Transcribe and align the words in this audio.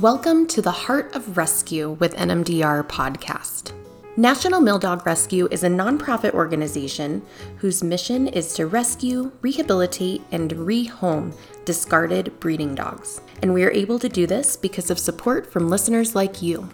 Welcome 0.00 0.46
to 0.48 0.60
the 0.60 0.70
Heart 0.70 1.16
of 1.16 1.38
Rescue 1.38 1.92
with 1.92 2.16
NMDR 2.16 2.86
podcast. 2.86 3.72
National 4.18 4.60
Mill 4.60 4.78
Dog 4.78 5.06
Rescue 5.06 5.48
is 5.50 5.64
a 5.64 5.68
nonprofit 5.68 6.34
organization 6.34 7.22
whose 7.56 7.82
mission 7.82 8.28
is 8.28 8.52
to 8.56 8.66
rescue, 8.66 9.32
rehabilitate, 9.40 10.20
and 10.32 10.50
rehome 10.50 11.34
discarded 11.64 12.38
breeding 12.40 12.74
dogs. 12.74 13.22
And 13.40 13.54
we 13.54 13.64
are 13.64 13.70
able 13.70 13.98
to 14.00 14.10
do 14.10 14.26
this 14.26 14.54
because 14.54 14.90
of 14.90 14.98
support 14.98 15.50
from 15.50 15.70
listeners 15.70 16.14
like 16.14 16.42
you. 16.42 16.68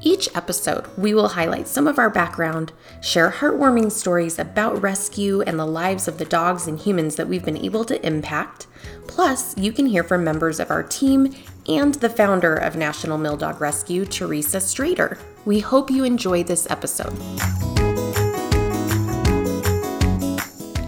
Each 0.00 0.28
episode, 0.36 0.86
we 0.96 1.14
will 1.14 1.30
highlight 1.30 1.66
some 1.66 1.88
of 1.88 1.98
our 1.98 2.08
background, 2.08 2.72
share 3.02 3.32
heartwarming 3.32 3.90
stories 3.90 4.38
about 4.38 4.80
rescue 4.80 5.42
and 5.42 5.58
the 5.58 5.66
lives 5.66 6.06
of 6.06 6.18
the 6.18 6.24
dogs 6.24 6.68
and 6.68 6.78
humans 6.78 7.16
that 7.16 7.26
we've 7.26 7.44
been 7.44 7.56
able 7.56 7.84
to 7.86 8.06
impact. 8.06 8.68
Plus, 9.08 9.58
you 9.58 9.72
can 9.72 9.86
hear 9.86 10.04
from 10.04 10.22
members 10.22 10.60
of 10.60 10.70
our 10.70 10.84
team 10.84 11.34
and 11.68 11.94
the 11.96 12.08
founder 12.08 12.54
of 12.54 12.76
National 12.76 13.18
Mill 13.18 13.36
Dog 13.36 13.60
Rescue, 13.60 14.06
Theresa 14.06 14.56
Strader. 14.56 15.18
We 15.44 15.60
hope 15.60 15.90
you 15.90 16.04
enjoy 16.04 16.42
this 16.42 16.66
episode. 16.70 17.12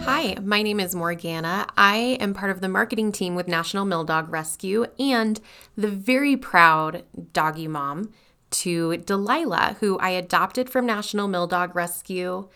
Hi, 0.05 0.37
my 0.43 0.63
name 0.63 0.81
is 0.81 0.95
Morgana. 0.95 1.67
I 1.77 2.17
am 2.21 2.35
part 2.35 2.51
of 2.51 2.61
the 2.61 2.69
marketing 2.69 3.13
team 3.13 3.35
with 3.35 3.47
National 3.47 3.85
Mill 3.85 4.05
Dog 4.05 4.33
Rescue 4.33 4.87
and 4.99 5.41
the 5.77 5.89
very 5.89 6.37
proud 6.37 7.05
doggy 7.33 7.69
mom 7.69 8.13
to 8.51 8.97
Delilah, 8.97 9.77
who 9.81 9.99
I 9.99 10.11
adopted 10.11 10.69
from 10.69 10.87
National 10.87 11.29
Mill 11.29 11.47
Dog 11.47 11.77
Rescue. 11.77 12.49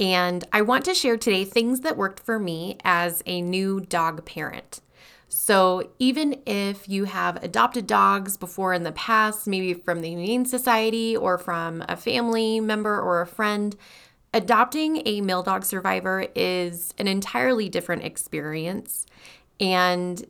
And 0.00 0.44
I 0.52 0.62
want 0.62 0.84
to 0.86 0.94
share 0.94 1.16
today 1.16 1.44
things 1.44 1.80
that 1.80 1.96
worked 1.96 2.20
for 2.20 2.38
me 2.38 2.78
as 2.84 3.22
a 3.26 3.40
new 3.40 3.80
dog 3.80 4.24
parent. 4.24 4.80
So, 5.38 5.90
even 5.98 6.40
if 6.46 6.88
you 6.88 7.04
have 7.04 7.44
adopted 7.44 7.86
dogs 7.86 8.38
before 8.38 8.72
in 8.72 8.84
the 8.84 8.92
past, 8.92 9.46
maybe 9.46 9.74
from 9.74 10.00
the 10.00 10.08
Humane 10.08 10.46
Society 10.46 11.14
or 11.14 11.36
from 11.36 11.84
a 11.90 11.96
family 11.96 12.58
member 12.58 12.98
or 12.98 13.20
a 13.20 13.26
friend, 13.26 13.76
adopting 14.32 15.02
a 15.04 15.20
mill 15.20 15.42
dog 15.42 15.66
survivor 15.66 16.26
is 16.34 16.94
an 16.96 17.06
entirely 17.06 17.68
different 17.68 18.04
experience. 18.04 19.04
And 19.60 20.24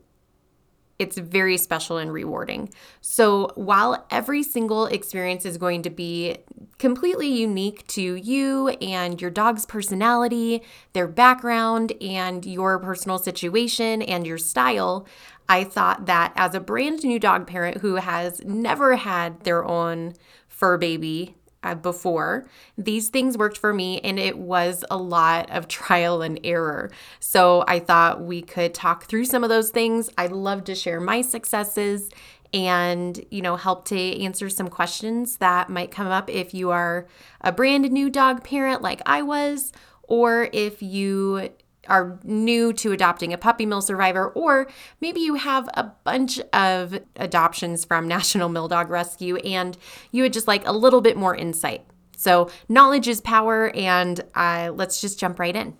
it's 0.98 1.18
very 1.18 1.56
special 1.56 1.98
and 1.98 2.12
rewarding. 2.12 2.70
So, 3.00 3.52
while 3.54 4.06
every 4.10 4.42
single 4.42 4.86
experience 4.86 5.44
is 5.44 5.56
going 5.56 5.82
to 5.82 5.90
be 5.90 6.38
completely 6.78 7.28
unique 7.28 7.86
to 7.88 8.14
you 8.16 8.68
and 8.68 9.20
your 9.20 9.30
dog's 9.30 9.66
personality, 9.66 10.62
their 10.92 11.08
background, 11.08 11.92
and 12.00 12.44
your 12.44 12.78
personal 12.78 13.18
situation 13.18 14.02
and 14.02 14.26
your 14.26 14.38
style, 14.38 15.06
I 15.48 15.64
thought 15.64 16.06
that 16.06 16.32
as 16.36 16.54
a 16.54 16.60
brand 16.60 17.04
new 17.04 17.18
dog 17.18 17.46
parent 17.46 17.78
who 17.78 17.96
has 17.96 18.42
never 18.44 18.96
had 18.96 19.40
their 19.44 19.64
own 19.64 20.14
fur 20.48 20.76
baby 20.76 21.36
uh, 21.62 21.74
before. 21.74 22.46
These 22.78 23.08
things 23.08 23.36
worked 23.36 23.58
for 23.58 23.74
me, 23.74 24.00
and 24.00 24.18
it 24.18 24.38
was 24.38 24.84
a 24.90 24.96
lot 24.96 25.50
of 25.50 25.68
trial 25.68 26.22
and 26.22 26.38
error. 26.44 26.90
So 27.20 27.64
I 27.66 27.80
thought 27.80 28.22
we 28.22 28.42
could 28.42 28.72
talk 28.72 29.04
through 29.04 29.24
some 29.24 29.42
of 29.42 29.50
those 29.50 29.70
things. 29.70 30.08
I'd 30.16 30.32
love 30.32 30.64
to 30.64 30.74
share 30.74 31.00
my 31.00 31.22
successes 31.22 32.10
and 32.52 33.24
you 33.30 33.42
know 33.42 33.56
help 33.56 33.84
to 33.86 34.22
answer 34.22 34.48
some 34.48 34.68
questions 34.68 35.38
that 35.38 35.68
might 35.68 35.90
come 35.90 36.06
up 36.06 36.30
if 36.30 36.54
you 36.54 36.70
are 36.70 37.06
a 37.40 37.52
brand 37.52 37.90
new 37.90 38.10
dog 38.10 38.44
parent 38.44 38.82
like 38.82 39.00
I 39.06 39.22
was 39.22 39.72
or 40.02 40.48
if 40.52 40.82
you 40.82 41.50
are 41.88 42.18
new 42.24 42.72
to 42.72 42.92
adopting 42.92 43.32
a 43.32 43.38
puppy 43.38 43.66
mill 43.66 43.82
survivor, 43.82 44.28
or 44.28 44.68
maybe 45.00 45.20
you 45.20 45.34
have 45.34 45.68
a 45.74 45.84
bunch 46.04 46.40
of 46.52 46.98
adoptions 47.16 47.84
from 47.84 48.08
National 48.16 48.48
Mill 48.48 48.68
Dog 48.68 48.90
Rescue 48.90 49.36
and 49.36 49.76
you 50.10 50.22
would 50.22 50.32
just 50.32 50.48
like 50.48 50.66
a 50.66 50.72
little 50.72 51.00
bit 51.00 51.16
more 51.16 51.34
insight. 51.34 51.84
So, 52.16 52.50
knowledge 52.66 53.08
is 53.08 53.20
power, 53.20 53.70
and 53.74 54.22
uh, 54.34 54.72
let's 54.74 55.02
just 55.02 55.20
jump 55.20 55.38
right 55.38 55.54
in. 55.54 55.76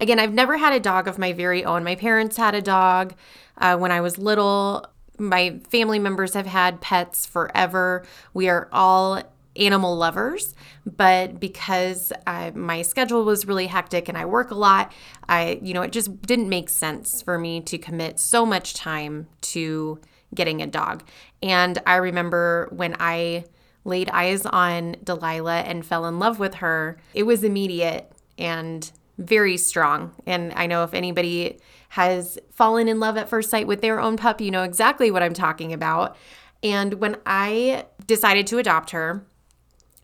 Again, 0.00 0.20
I've 0.20 0.32
never 0.32 0.56
had 0.56 0.72
a 0.72 0.78
dog 0.78 1.08
of 1.08 1.18
my 1.18 1.32
very 1.32 1.64
own. 1.64 1.82
My 1.82 1.96
parents 1.96 2.36
had 2.36 2.54
a 2.54 2.62
dog 2.62 3.14
uh, 3.58 3.76
when 3.76 3.90
I 3.90 4.00
was 4.00 4.16
little. 4.16 4.86
My 5.22 5.60
family 5.70 5.98
members 5.98 6.34
have 6.34 6.46
had 6.46 6.80
pets 6.80 7.24
forever. 7.24 8.04
We 8.34 8.48
are 8.48 8.68
all 8.72 9.22
animal 9.56 9.96
lovers, 9.96 10.54
but 10.84 11.38
because 11.38 12.12
I, 12.26 12.50
my 12.50 12.82
schedule 12.82 13.24
was 13.24 13.46
really 13.46 13.66
hectic 13.66 14.08
and 14.08 14.16
I 14.16 14.24
work 14.24 14.50
a 14.50 14.54
lot, 14.54 14.92
I, 15.28 15.60
you 15.62 15.74
know, 15.74 15.82
it 15.82 15.92
just 15.92 16.22
didn't 16.22 16.48
make 16.48 16.68
sense 16.68 17.22
for 17.22 17.38
me 17.38 17.60
to 17.62 17.78
commit 17.78 18.18
so 18.18 18.46
much 18.46 18.74
time 18.74 19.28
to 19.42 20.00
getting 20.34 20.62
a 20.62 20.66
dog. 20.66 21.04
And 21.42 21.78
I 21.86 21.96
remember 21.96 22.68
when 22.72 22.96
I 22.98 23.44
laid 23.84 24.08
eyes 24.10 24.46
on 24.46 24.96
Delilah 25.04 25.60
and 25.60 25.84
fell 25.84 26.06
in 26.06 26.18
love 26.18 26.38
with 26.38 26.54
her, 26.54 26.98
it 27.14 27.24
was 27.24 27.44
immediate 27.44 28.10
and 28.38 28.90
very 29.18 29.56
strong. 29.56 30.14
And 30.26 30.52
I 30.54 30.66
know 30.66 30.84
if 30.84 30.94
anybody 30.94 31.58
has 31.90 32.38
fallen 32.50 32.88
in 32.88 33.00
love 33.00 33.16
at 33.16 33.28
first 33.28 33.50
sight 33.50 33.66
with 33.66 33.80
their 33.80 34.00
own 34.00 34.16
pup, 34.16 34.40
you 34.40 34.50
know 34.50 34.62
exactly 34.62 35.10
what 35.10 35.22
I'm 35.22 35.34
talking 35.34 35.72
about. 35.72 36.16
And 36.62 36.94
when 36.94 37.16
I 37.26 37.86
decided 38.06 38.46
to 38.48 38.58
adopt 38.58 38.90
her, 38.90 39.24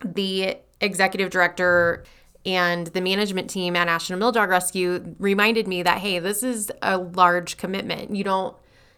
the 0.04 0.58
executive 0.80 1.30
director 1.30 2.04
and 2.44 2.88
the 2.88 3.00
management 3.00 3.50
team 3.50 3.76
at 3.76 3.84
National 3.84 4.18
Mill 4.18 4.32
Dog 4.32 4.48
Rescue 4.48 5.14
reminded 5.18 5.66
me 5.66 5.82
that, 5.82 5.98
hey, 5.98 6.18
this 6.18 6.42
is 6.42 6.70
a 6.82 6.98
large 6.98 7.56
commitment. 7.56 8.14
You 8.14 8.24
don't 8.24 8.56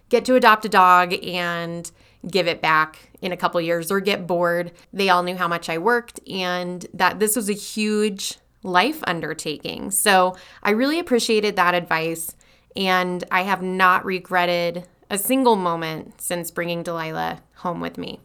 get 0.09 0.25
to 0.27 0.35
adopt 0.35 0.65
a 0.65 0.69
dog 0.69 1.15
and 1.25 1.91
give 2.29 2.47
it 2.47 2.61
back 2.61 3.11
in 3.23 3.33
a 3.33 3.37
couple 3.37 3.61
years 3.61 3.91
or 3.91 4.01
get 4.01 4.27
bored. 4.27 4.73
They 4.93 5.09
all 5.09 5.23
knew 5.23 5.37
how 5.37 5.49
much 5.49 5.69
I 5.69 5.79
worked 5.79 6.21
and 6.29 6.87
that 6.93 7.19
this 7.19 7.35
was 7.35 7.49
a 7.49 7.55
huge 7.55 8.37
life 8.63 9.03
undertaking. 9.05 9.91
So 9.91 10.37
I 10.63 10.71
really 10.71 10.99
appreciated 10.99 11.57
that 11.57 11.75
advice 11.75 12.37
and 12.77 13.25
I 13.31 13.43
have 13.43 13.63
not 13.63 14.05
regretted 14.05 14.87
a 15.11 15.19
single 15.19 15.57
moment 15.57 16.21
since 16.21 16.51
bringing 16.51 16.83
Delilah 16.83 17.43
home 17.57 17.81
with 17.81 17.99
me. 17.99 18.21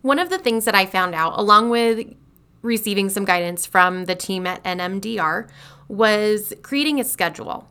One 0.00 0.18
of 0.18 0.30
the 0.30 0.38
things 0.38 0.64
that 0.64 0.74
I 0.74 0.86
found 0.86 1.14
out, 1.14 1.38
along 1.38 1.70
with 1.70 2.14
receiving 2.62 3.08
some 3.08 3.24
guidance 3.24 3.66
from 3.66 4.06
the 4.06 4.14
team 4.14 4.46
at 4.46 4.62
NMDR, 4.64 5.48
was 5.88 6.54
creating 6.62 6.98
a 7.00 7.04
schedule. 7.04 7.68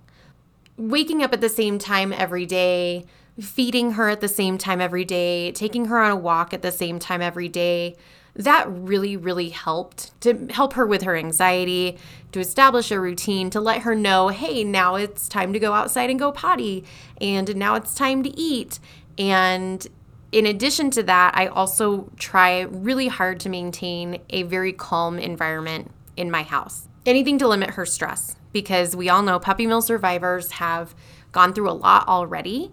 Waking 0.77 1.23
up 1.23 1.33
at 1.33 1.41
the 1.41 1.49
same 1.49 1.79
time 1.79 2.13
every 2.13 2.45
day, 2.45 3.05
feeding 3.39 3.93
her 3.93 4.09
at 4.09 4.21
the 4.21 4.27
same 4.27 4.57
time 4.57 4.79
every 4.79 5.05
day, 5.05 5.51
taking 5.51 5.85
her 5.85 5.99
on 5.99 6.11
a 6.11 6.15
walk 6.15 6.53
at 6.53 6.61
the 6.61 6.71
same 6.71 6.99
time 6.99 7.21
every 7.21 7.49
day. 7.49 7.95
That 8.43 8.65
really, 8.67 9.17
really 9.17 9.49
helped 9.49 10.19
to 10.21 10.47
help 10.49 10.73
her 10.73 10.85
with 10.85 11.03
her 11.03 11.15
anxiety, 11.15 11.97
to 12.31 12.39
establish 12.39 12.91
a 12.91 12.99
routine, 12.99 13.49
to 13.51 13.61
let 13.61 13.81
her 13.81 13.93
know, 13.93 14.29
hey, 14.29 14.63
now 14.63 14.95
it's 14.95 15.29
time 15.29 15.53
to 15.53 15.59
go 15.59 15.73
outside 15.73 16.09
and 16.09 16.17
go 16.17 16.31
potty, 16.31 16.83
and 17.19 17.55
now 17.55 17.75
it's 17.75 17.93
time 17.93 18.23
to 18.23 18.39
eat. 18.39 18.79
And 19.17 19.85
in 20.31 20.45
addition 20.45 20.89
to 20.91 21.03
that, 21.03 21.33
I 21.35 21.47
also 21.47 22.09
try 22.17 22.61
really 22.61 23.09
hard 23.09 23.39
to 23.41 23.49
maintain 23.49 24.21
a 24.29 24.43
very 24.43 24.73
calm 24.73 25.19
environment 25.19 25.91
in 26.17 26.31
my 26.31 26.43
house. 26.43 26.87
Anything 27.05 27.37
to 27.39 27.47
limit 27.47 27.71
her 27.71 27.85
stress 27.85 28.35
because 28.53 28.95
we 28.95 29.07
all 29.09 29.21
know 29.21 29.39
puppy 29.39 29.67
mill 29.67 29.81
survivors 29.81 30.51
have 30.53 30.95
gone 31.31 31.53
through 31.53 31.69
a 31.69 31.73
lot 31.73 32.07
already 32.07 32.71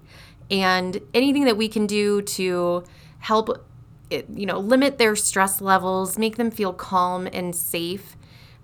and 0.51 1.01
anything 1.15 1.45
that 1.45 1.57
we 1.57 1.69
can 1.69 1.87
do 1.87 2.23
to 2.23 2.85
help 3.19 3.65
you 4.11 4.47
know 4.47 4.59
limit 4.59 4.99
their 4.99 5.17
stress 5.17 5.61
levels, 5.61 6.19
make 6.19 6.37
them 6.37 6.51
feel 6.51 6.73
calm 6.73 7.29
and 7.33 7.55
safe, 7.55 8.17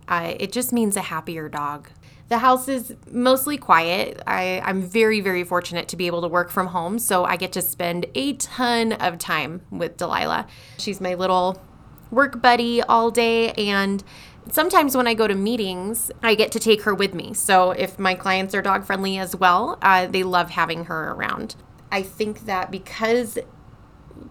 uh, 0.08 0.34
it 0.38 0.52
just 0.52 0.72
means 0.72 0.96
a 0.96 1.02
happier 1.02 1.48
dog. 1.48 1.88
The 2.28 2.38
house 2.38 2.68
is 2.68 2.94
mostly 3.10 3.58
quiet. 3.58 4.22
I, 4.26 4.60
I'm 4.64 4.80
very, 4.80 5.20
very 5.20 5.44
fortunate 5.44 5.88
to 5.88 5.96
be 5.96 6.06
able 6.06 6.22
to 6.22 6.28
work 6.28 6.50
from 6.50 6.68
home, 6.68 6.98
so 6.98 7.24
I 7.24 7.36
get 7.36 7.52
to 7.52 7.62
spend 7.62 8.06
a 8.14 8.32
ton 8.34 8.92
of 8.92 9.18
time 9.18 9.60
with 9.70 9.98
Delilah. 9.98 10.46
She's 10.78 11.00
my 11.00 11.14
little 11.14 11.62
work 12.10 12.40
buddy 12.40 12.82
all 12.82 13.10
day, 13.10 13.52
and 13.52 14.02
sometimes 14.50 14.96
when 14.96 15.06
I 15.06 15.14
go 15.14 15.28
to 15.28 15.34
meetings, 15.34 16.10
I 16.22 16.34
get 16.34 16.50
to 16.52 16.58
take 16.58 16.82
her 16.82 16.94
with 16.94 17.12
me. 17.14 17.34
So 17.34 17.72
if 17.72 17.98
my 17.98 18.14
clients 18.14 18.54
are 18.54 18.62
dog 18.62 18.84
friendly 18.84 19.18
as 19.18 19.36
well, 19.36 19.78
uh, 19.82 20.06
they 20.06 20.22
love 20.22 20.50
having 20.50 20.86
her 20.86 21.12
around. 21.12 21.56
I 21.92 22.02
think 22.02 22.46
that 22.46 22.70
because 22.70 23.38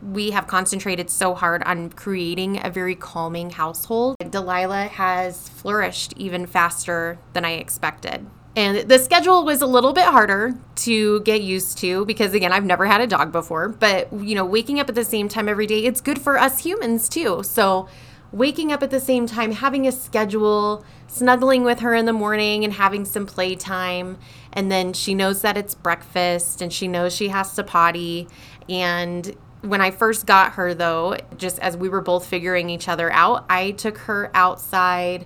we 0.02 0.32
have 0.32 0.48
concentrated 0.48 1.10
so 1.10 1.34
hard 1.34 1.64
on 1.64 1.90
creating 1.90 2.64
a 2.66 2.70
very 2.70 2.96
calming 2.96 3.52
household. 3.52 4.16
Delilah 4.30 4.88
has 4.88 5.50
flourished 5.50 6.14
even 6.18 6.46
faster 6.46 7.18
than 7.34 7.46
I 7.46 7.54
expected. 7.54 8.26
And 8.56 8.88
the 8.88 9.00
schedule 9.00 9.44
was 9.44 9.62
a 9.62 9.66
little 9.66 9.94
bit 9.94 10.06
harder 10.06 10.54
to 10.76 11.22
get 11.22 11.42
used 11.42 11.80
to 11.80 12.06
because 12.06 12.34
again, 12.34 12.54
I've 12.54 12.66
never 12.66 12.86
had 12.86 13.02
a 13.02 13.08
dog 13.08 13.32
before, 13.32 13.70
but 13.70 14.14
you 14.14 14.36
know, 14.36 14.46
waking 14.46 14.80
up 14.80 14.90
at 14.90 14.96
the 14.96 15.06
same 15.06 15.28
time 15.28 15.50
every 15.50 15.66
day, 15.66 15.84
it's 15.86 16.02
good 16.02 16.22
for 16.22 16.38
us 16.38 16.60
humans 16.60 17.10
too. 17.10 17.42
So, 17.44 17.88
waking 18.32 18.72
up 18.72 18.82
at 18.82 18.90
the 18.90 19.00
same 19.00 19.28
time, 19.28 19.52
having 19.52 19.88
a 19.88 19.92
schedule, 19.92 20.84
snuggling 21.08 21.64
with 21.64 21.80
her 21.80 21.94
in 21.94 22.06
the 22.06 22.14
morning 22.14 22.64
and 22.64 22.74
having 22.74 23.06
some 23.06 23.26
playtime, 23.26 24.18
and 24.52 24.72
then 24.72 24.94
she 24.94 25.16
knows 25.16 25.42
that 25.42 25.58
it's 25.58 25.76
breakfast 25.76 26.62
and 26.62 26.72
she 26.72 26.88
knows 26.88 27.16
she 27.16 27.30
has 27.30 27.54
to 27.56 27.64
potty 27.64 28.28
and 28.70 29.36
When 29.64 29.80
I 29.80 29.92
first 29.92 30.26
got 30.26 30.54
her, 30.54 30.74
though, 30.74 31.16
just 31.38 31.58
as 31.60 31.78
we 31.78 31.88
were 31.88 32.02
both 32.02 32.28
figuring 32.28 32.70
each 32.70 32.90
other 32.90 33.10
out, 33.10 33.46
I 33.50 33.72
took 33.72 33.98
her 34.00 34.30
outside 34.34 35.26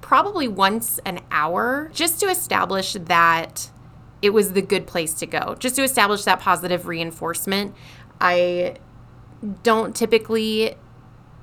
probably 0.00 0.46
once 0.46 1.00
an 1.04 1.18
hour 1.32 1.90
just 1.92 2.20
to 2.20 2.26
establish 2.26 2.92
that 2.92 3.70
it 4.20 4.30
was 4.30 4.52
the 4.52 4.62
good 4.62 4.86
place 4.86 5.14
to 5.14 5.26
go, 5.26 5.56
just 5.58 5.74
to 5.76 5.82
establish 5.82 6.22
that 6.22 6.38
positive 6.38 6.86
reinforcement. 6.86 7.74
I 8.20 8.76
don't 9.64 9.96
typically 9.96 10.76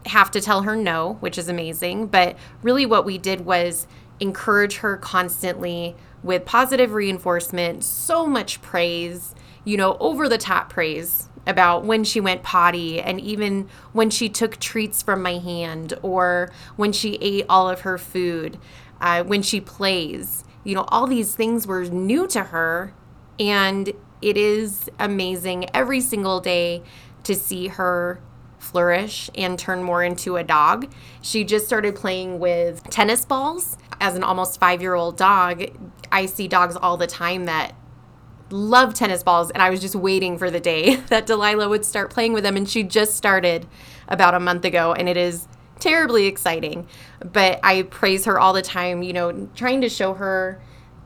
have 0.06 0.32
to 0.32 0.40
tell 0.40 0.62
her 0.62 0.78
no, 0.78 1.18
which 1.20 1.38
is 1.38 1.50
amazing, 1.50 2.08
but 2.08 2.38
really 2.64 2.86
what 2.86 3.04
we 3.04 3.18
did 3.18 3.42
was 3.42 3.86
encourage 4.22 4.78
her 4.78 4.96
constantly 4.96 5.98
with 6.24 6.46
positive 6.46 6.94
reinforcement, 6.94 7.84
so 7.84 8.26
much 8.26 8.62
praise, 8.62 9.36
you 9.66 9.76
know, 9.76 9.98
over 10.00 10.30
the 10.30 10.38
top 10.38 10.70
praise 10.70 11.29
about 11.50 11.84
when 11.84 12.04
she 12.04 12.22
went 12.22 12.44
potty 12.44 13.02
and 13.02 13.20
even 13.20 13.68
when 13.92 14.10
she 14.10 14.30
took 14.30 14.58
treats 14.58 15.02
from 15.02 15.22
my 15.22 15.38
hand 15.40 15.94
or 16.02 16.52
when 16.76 16.92
she 16.92 17.16
ate 17.22 17.46
all 17.50 17.70
of 17.70 17.82
her 17.82 17.98
food, 17.98 18.58
uh, 19.02 19.24
when 19.24 19.42
she 19.42 19.60
plays. 19.60 20.44
You 20.64 20.76
know, 20.76 20.86
all 20.90 21.08
these 21.08 21.36
things 21.36 21.66
were 21.66 21.86
new 21.86 22.28
to 22.28 22.44
her. 22.46 22.94
And 23.40 23.92
it 24.22 24.38
is 24.38 24.90
amazing 25.00 25.74
every 25.74 26.02
single 26.02 26.40
day 26.40 26.84
to 27.24 27.36
see 27.36 27.68
her 27.68 28.22
flourish 28.58 29.30
and 29.36 29.58
turn 29.58 29.84
more 29.84 30.04
into 30.04 30.36
a 30.36 30.44
dog. 30.44 30.92
She 31.22 31.44
just 31.44 31.66
started 31.66 31.96
playing 31.96 32.40
with 32.40 32.84
tennis 32.90 33.26
balls. 33.26 33.78
As 34.02 34.16
an 34.16 34.24
almost 34.24 34.60
five 34.60 34.82
year 34.82 34.96
old 34.96 35.18
dog, 35.18 35.66
I 36.12 36.26
see 36.26 36.48
dogs 36.48 36.76
all 36.76 36.98
the 36.98 37.08
time 37.08 37.46
that 37.46 37.74
love 38.52 38.94
tennis 38.94 39.24
balls. 39.24 39.52
And 39.52 39.62
I 39.62 39.70
was 39.70 39.82
just 39.82 39.96
waiting 39.96 40.38
for 40.38 40.50
the 40.52 40.60
day 40.60 40.96
that 41.10 41.26
Delilah 41.26 41.70
would 41.70 41.86
start 41.86 42.10
playing 42.10 42.34
with 42.34 42.44
them. 42.44 42.56
And 42.56 42.70
she 42.70 42.84
just 42.84 43.16
started 43.16 43.66
about 44.08 44.34
a 44.34 44.40
month 44.40 44.66
ago. 44.66 44.94
And 44.94 45.08
it 45.08 45.18
is 45.18 45.48
terribly 45.80 46.26
exciting. 46.26 46.88
But 47.20 47.60
I 47.64 47.84
praise 47.84 48.26
her 48.26 48.40
all 48.40 48.54
the 48.54 48.62
time, 48.62 49.04
you 49.04 49.14
know, 49.14 49.50
trying 49.56 49.82
to 49.82 49.90
show 49.90 50.14
her 50.14 50.62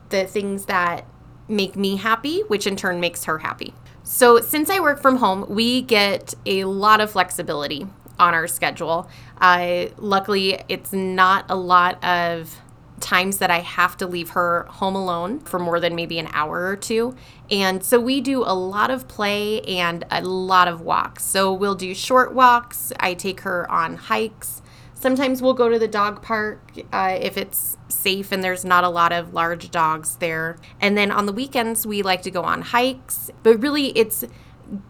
the 0.10 0.25
things 0.25 0.66
that 0.66 1.06
make 1.48 1.75
me 1.75 1.98
happy, 1.98 2.42
which 2.42 2.68
in 2.68 2.75
turn 2.75 3.00
makes 3.00 3.25
her 3.25 3.40
happy. 3.40 3.74
So, 4.04 4.42
since 4.42 4.69
I 4.69 4.80
work 4.80 5.01
from 5.01 5.18
home, 5.18 5.45
we 5.48 5.81
get 5.81 6.34
a 6.45 6.66
lot 6.66 7.00
of 7.00 7.12
flexibility 7.12 7.88
on 8.19 8.34
our 8.34 8.48
schedule. 8.48 9.10
Uh, 9.40 9.88
luckily, 9.98 10.62
it's 10.68 10.92
not 10.92 11.45
a 11.50 11.56
lot 11.56 12.04
of 12.04 12.56
times 13.03 13.38
that 13.39 13.51
I 13.51 13.59
have 13.59 13.97
to 13.97 14.07
leave 14.07 14.31
her 14.31 14.65
home 14.69 14.95
alone 14.95 15.41
for 15.41 15.59
more 15.59 15.79
than 15.79 15.94
maybe 15.94 16.17
an 16.17 16.29
hour 16.31 16.65
or 16.65 16.75
two. 16.75 17.15
And 17.51 17.83
so 17.83 18.00
we 18.00 18.21
do 18.21 18.44
a 18.44 18.55
lot 18.55 18.89
of 18.89 19.07
play 19.07 19.61
and 19.61 20.05
a 20.09 20.21
lot 20.21 20.67
of 20.67 20.81
walks. 20.81 21.23
So 21.23 21.53
we'll 21.53 21.75
do 21.75 21.94
short 21.94 22.33
walks. 22.33 22.94
I 23.00 23.13
take 23.13 23.41
her 23.41 23.69
on 23.69 23.97
hikes. 23.97 24.61
Sometimes 24.94 25.41
we'll 25.41 25.53
go 25.53 25.67
to 25.67 25.77
the 25.77 25.88
dog 25.88 26.21
park 26.21 26.61
uh, 26.94 27.17
if 27.19 27.38
it's 27.38 27.77
safe 27.89 28.31
and 28.31 28.41
there's 28.41 28.63
not 28.63 28.85
a 28.85 28.89
lot 28.89 29.11
of 29.11 29.33
large 29.33 29.69
dogs 29.69 30.15
there. 30.15 30.57
And 30.79 30.97
then 30.97 31.11
on 31.11 31.25
the 31.25 31.33
weekends, 31.33 31.85
we 31.85 32.01
like 32.01 32.21
to 32.21 32.31
go 32.31 32.44
on 32.44 32.61
hikes. 32.61 33.29
But 33.44 33.61
really, 33.61 33.88
it's 33.97 34.23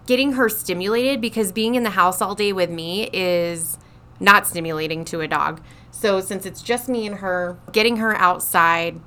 getting 0.06 0.34
her 0.34 0.50
stimulated 0.50 1.20
because 1.20 1.52
being 1.52 1.74
in 1.74 1.82
the 1.82 1.90
house 1.90 2.22
all 2.22 2.36
day 2.36 2.54
with 2.54 2.70
me 2.70 3.10
is 3.12 3.80
not 4.20 4.46
stimulating 4.46 5.04
to 5.06 5.22
a 5.22 5.28
dog. 5.28 5.62
So, 6.04 6.20
since 6.20 6.46
it's 6.46 6.62
just 6.62 6.90
me 6.90 7.08
and 7.08 7.20
her, 7.20 7.58
getting 7.72 7.96
her 7.96 8.14
outside 8.18 9.00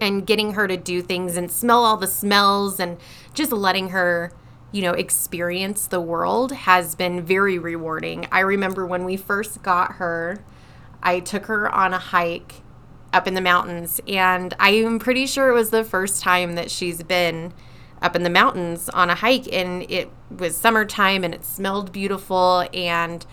and 0.00 0.24
getting 0.24 0.52
her 0.52 0.68
to 0.68 0.76
do 0.76 1.02
things 1.02 1.36
and 1.36 1.50
smell 1.50 1.84
all 1.84 1.96
the 1.96 2.06
smells 2.06 2.78
and 2.78 2.98
just 3.34 3.50
letting 3.50 3.88
her 3.88 4.32
you 4.70 4.82
know, 4.82 4.92
experience 4.92 5.88
the 5.88 6.00
world 6.00 6.52
has 6.52 6.94
been 6.94 7.22
very 7.22 7.58
rewarding. 7.58 8.28
I 8.30 8.38
remember 8.38 8.86
when 8.86 9.04
we 9.04 9.16
first 9.16 9.64
got 9.64 9.94
her, 9.94 10.44
I 11.02 11.18
took 11.18 11.46
her 11.46 11.68
on 11.68 11.92
a 11.92 11.98
hike 11.98 12.62
up 13.12 13.26
in 13.26 13.34
the 13.34 13.40
mountains, 13.40 14.00
and 14.06 14.54
I 14.60 14.70
am 14.74 15.00
pretty 15.00 15.26
sure 15.26 15.48
it 15.48 15.54
was 15.54 15.70
the 15.70 15.82
first 15.82 16.22
time 16.22 16.54
that 16.54 16.70
she's 16.70 17.02
been 17.02 17.52
up 18.00 18.14
in 18.14 18.22
the 18.22 18.30
mountains 18.30 18.88
on 18.90 19.10
a 19.10 19.16
hike, 19.16 19.52
and 19.52 19.82
it 19.90 20.08
was 20.30 20.56
summertime 20.56 21.24
and 21.24 21.34
it 21.34 21.44
smelled 21.44 21.90
beautiful. 21.90 22.68
And 22.72 23.26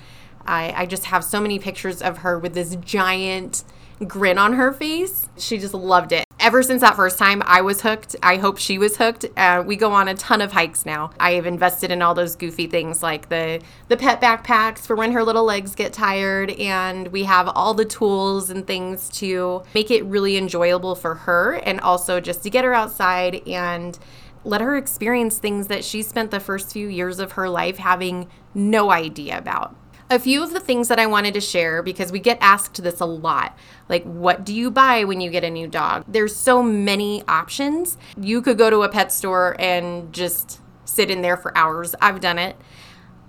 I, 0.46 0.74
I 0.76 0.86
just 0.86 1.06
have 1.06 1.24
so 1.24 1.40
many 1.40 1.60
pictures 1.60 2.02
of 2.02 2.20
her 2.20 2.38
with 2.38 2.54
this 2.54 2.76
giant 2.78 3.64
grin 4.08 4.38
on 4.38 4.54
her 4.54 4.74
face. 4.74 5.28
She 5.38 5.58
just 5.58 5.74
loved 5.74 6.12
it. 6.12 6.26
Ever 6.40 6.62
since 6.62 6.82
that 6.82 6.98
first 6.98 7.18
time, 7.18 7.42
I 7.46 7.62
was 7.62 7.82
hooked. 7.82 8.18
I 8.22 8.36
hope 8.36 8.58
she 8.58 8.78
was 8.78 8.98
hooked. 8.98 9.26
Uh, 9.38 9.64
we 9.66 9.78
go 9.78 9.94
on 9.94 10.10
a 10.10 10.14
ton 10.14 10.42
of 10.42 10.52
hikes 10.52 10.86
now. 10.86 11.12
I 11.18 11.34
have 11.34 11.46
invested 11.46 11.90
in 11.90 12.02
all 12.02 12.14
those 12.14 12.36
goofy 12.36 12.68
things 12.68 13.02
like 13.02 13.30
the 13.30 13.62
the 13.88 13.96
pet 13.96 14.20
backpacks 14.20 14.80
for 14.80 14.98
when 14.98 15.14
her 15.14 15.24
little 15.24 15.46
legs 15.46 15.74
get 15.74 15.94
tired, 15.94 16.52
and 16.52 17.08
we 17.10 17.24
have 17.24 17.48
all 17.48 17.74
the 17.74 17.86
tools 17.86 18.50
and 18.50 18.68
things 18.68 19.10
to 19.12 19.64
make 19.74 19.90
it 19.90 20.04
really 20.04 20.36
enjoyable 20.36 20.96
for 20.96 21.16
her, 21.16 21.54
and 21.54 21.80
also 21.80 22.20
just 22.20 22.44
to 22.44 22.50
get 22.50 22.66
her 22.66 22.74
outside 22.74 23.48
and 23.48 23.98
let 24.44 24.60
her 24.60 24.76
experience 24.76 25.38
things 25.38 25.68
that 25.68 25.86
she 25.86 26.02
spent 26.02 26.30
the 26.30 26.42
first 26.42 26.74
few 26.74 26.90
years 26.90 27.20
of 27.20 27.34
her 27.34 27.48
life 27.48 27.78
having 27.78 28.28
no 28.54 28.92
idea 28.92 29.38
about 29.38 29.74
a 30.14 30.20
few 30.20 30.44
of 30.44 30.54
the 30.54 30.60
things 30.60 30.88
that 30.88 31.00
I 31.00 31.08
wanted 31.08 31.34
to 31.34 31.42
share 31.42 31.82
because 31.82 32.12
we 32.12 32.20
get 32.20 32.38
asked 32.40 32.82
this 32.82 33.00
a 33.00 33.06
lot. 33.06 33.58
Like, 33.90 34.04
what 34.04 34.46
do 34.46 34.54
you 34.54 34.70
buy 34.70 35.04
when 35.04 35.20
you 35.20 35.32
get 35.32 35.44
a 35.44 35.50
new 35.50 35.68
dog? 35.68 36.06
There's 36.08 36.36
so 36.36 36.62
many 36.62 37.24
options. 37.28 37.98
You 38.16 38.42
could 38.42 38.58
go 38.58 38.70
to 38.70 38.84
a 38.84 38.90
pet 38.90 39.12
store 39.12 39.56
and 39.60 40.14
just 40.14 40.62
sit 40.86 41.10
in 41.10 41.22
there 41.22 41.36
for 41.36 41.58
hours. 41.58 41.96
I've 42.00 42.22
done 42.22 42.38
it. 42.38 42.56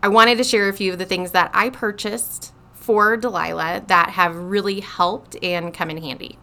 I 0.02 0.08
wanted 0.08 0.36
to 0.38 0.44
share 0.44 0.68
a 0.68 0.74
few 0.74 0.92
of 0.92 0.98
the 0.98 1.06
things 1.06 1.30
that 1.30 1.50
I 1.54 1.70
purchased 1.70 2.52
for 2.74 3.16
Delilah 3.16 3.84
that 3.86 4.10
have 4.10 4.36
really 4.36 4.80
helped 4.80 5.42
and 5.42 5.72
come 5.72 5.88
in 5.88 5.96
handy. 5.96 6.38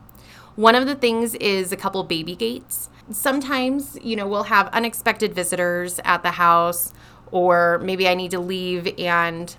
One 0.55 0.73
of 0.73 0.88
the 0.88 0.95
things 0.95 1.35
is 1.35 1.71
a 1.71 1.77
couple 1.77 2.03
baby 2.03 2.35
gates. 2.35 2.89
Sometimes, 3.11 3.97
you 4.01 4.15
know, 4.15 4.27
we'll 4.27 4.43
have 4.43 4.67
unexpected 4.69 5.35
visitors 5.35 5.99
at 6.03 6.23
the 6.23 6.31
house, 6.31 6.93
or 7.31 7.79
maybe 7.83 8.07
I 8.07 8.15
need 8.15 8.31
to 8.31 8.39
leave 8.39 8.91
and 8.99 9.55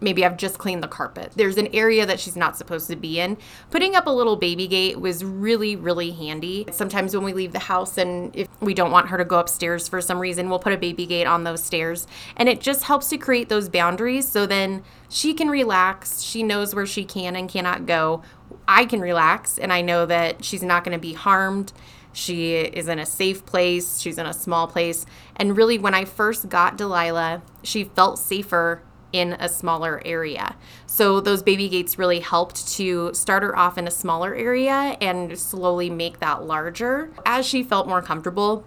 maybe 0.00 0.24
I've 0.24 0.36
just 0.36 0.58
cleaned 0.58 0.82
the 0.82 0.88
carpet. 0.88 1.32
There's 1.36 1.56
an 1.56 1.68
area 1.74 2.06
that 2.06 2.20
she's 2.20 2.36
not 2.36 2.56
supposed 2.56 2.88
to 2.88 2.96
be 2.96 3.20
in. 3.20 3.36
Putting 3.70 3.94
up 3.94 4.06
a 4.06 4.10
little 4.10 4.36
baby 4.36 4.66
gate 4.66 5.00
was 5.00 5.24
really, 5.24 5.76
really 5.76 6.10
handy. 6.10 6.66
Sometimes 6.70 7.14
when 7.14 7.24
we 7.24 7.32
leave 7.32 7.52
the 7.52 7.58
house 7.58 7.98
and 7.98 8.34
if 8.34 8.48
we 8.60 8.74
don't 8.74 8.90
want 8.90 9.08
her 9.08 9.18
to 9.18 9.24
go 9.24 9.38
upstairs 9.38 9.88
for 9.88 10.00
some 10.00 10.18
reason, 10.18 10.48
we'll 10.48 10.58
put 10.58 10.72
a 10.72 10.78
baby 10.78 11.06
gate 11.06 11.26
on 11.26 11.44
those 11.44 11.62
stairs. 11.62 12.06
And 12.36 12.48
it 12.48 12.60
just 12.60 12.84
helps 12.84 13.08
to 13.08 13.18
create 13.18 13.48
those 13.48 13.68
boundaries 13.68 14.28
so 14.28 14.46
then 14.46 14.82
she 15.08 15.34
can 15.34 15.48
relax. 15.48 16.20
She 16.20 16.42
knows 16.42 16.74
where 16.74 16.86
she 16.86 17.04
can 17.04 17.36
and 17.36 17.48
cannot 17.48 17.86
go. 17.86 18.22
I 18.68 18.84
can 18.84 19.00
relax 19.00 19.58
and 19.58 19.72
I 19.72 19.80
know 19.82 20.06
that 20.06 20.44
she's 20.44 20.62
not 20.62 20.84
going 20.84 20.96
to 20.96 21.00
be 21.00 21.14
harmed. 21.14 21.72
She 22.12 22.54
is 22.54 22.88
in 22.88 22.98
a 22.98 23.04
safe 23.04 23.44
place. 23.44 24.00
She's 24.00 24.16
in 24.16 24.24
a 24.24 24.32
small 24.32 24.66
place. 24.66 25.04
And 25.36 25.54
really, 25.54 25.78
when 25.78 25.94
I 25.94 26.06
first 26.06 26.48
got 26.48 26.78
Delilah, 26.78 27.42
she 27.62 27.84
felt 27.84 28.18
safer 28.18 28.82
in 29.18 29.34
a 29.34 29.48
smaller 29.48 30.02
area. 30.04 30.56
So 30.86 31.20
those 31.20 31.42
baby 31.42 31.68
gates 31.68 31.98
really 31.98 32.20
helped 32.20 32.68
to 32.74 33.12
start 33.14 33.42
her 33.42 33.56
off 33.56 33.78
in 33.78 33.86
a 33.86 33.90
smaller 33.90 34.34
area 34.34 34.96
and 35.00 35.38
slowly 35.38 35.90
make 35.90 36.20
that 36.20 36.44
larger. 36.44 37.12
As 37.24 37.46
she 37.46 37.62
felt 37.62 37.88
more 37.88 38.02
comfortable, 38.02 38.66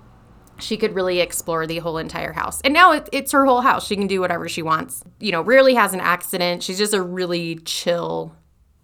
she 0.59 0.77
could 0.77 0.93
really 0.93 1.19
explore 1.19 1.65
the 1.65 1.79
whole 1.79 1.97
entire 1.97 2.33
house. 2.33 2.61
And 2.61 2.73
now 2.73 2.91
it, 2.91 3.09
it's 3.11 3.31
her 3.31 3.45
whole 3.45 3.61
house. 3.61 3.87
She 3.87 3.95
can 3.95 4.07
do 4.07 4.19
whatever 4.19 4.49
she 4.49 4.61
wants. 4.61 5.03
You 5.19 5.31
know, 5.31 5.41
rarely 5.41 5.75
has 5.75 5.93
an 5.93 6.01
accident. 6.01 6.63
She's 6.63 6.77
just 6.77 6.93
a 6.93 7.01
really 7.01 7.55
chill, 7.65 8.35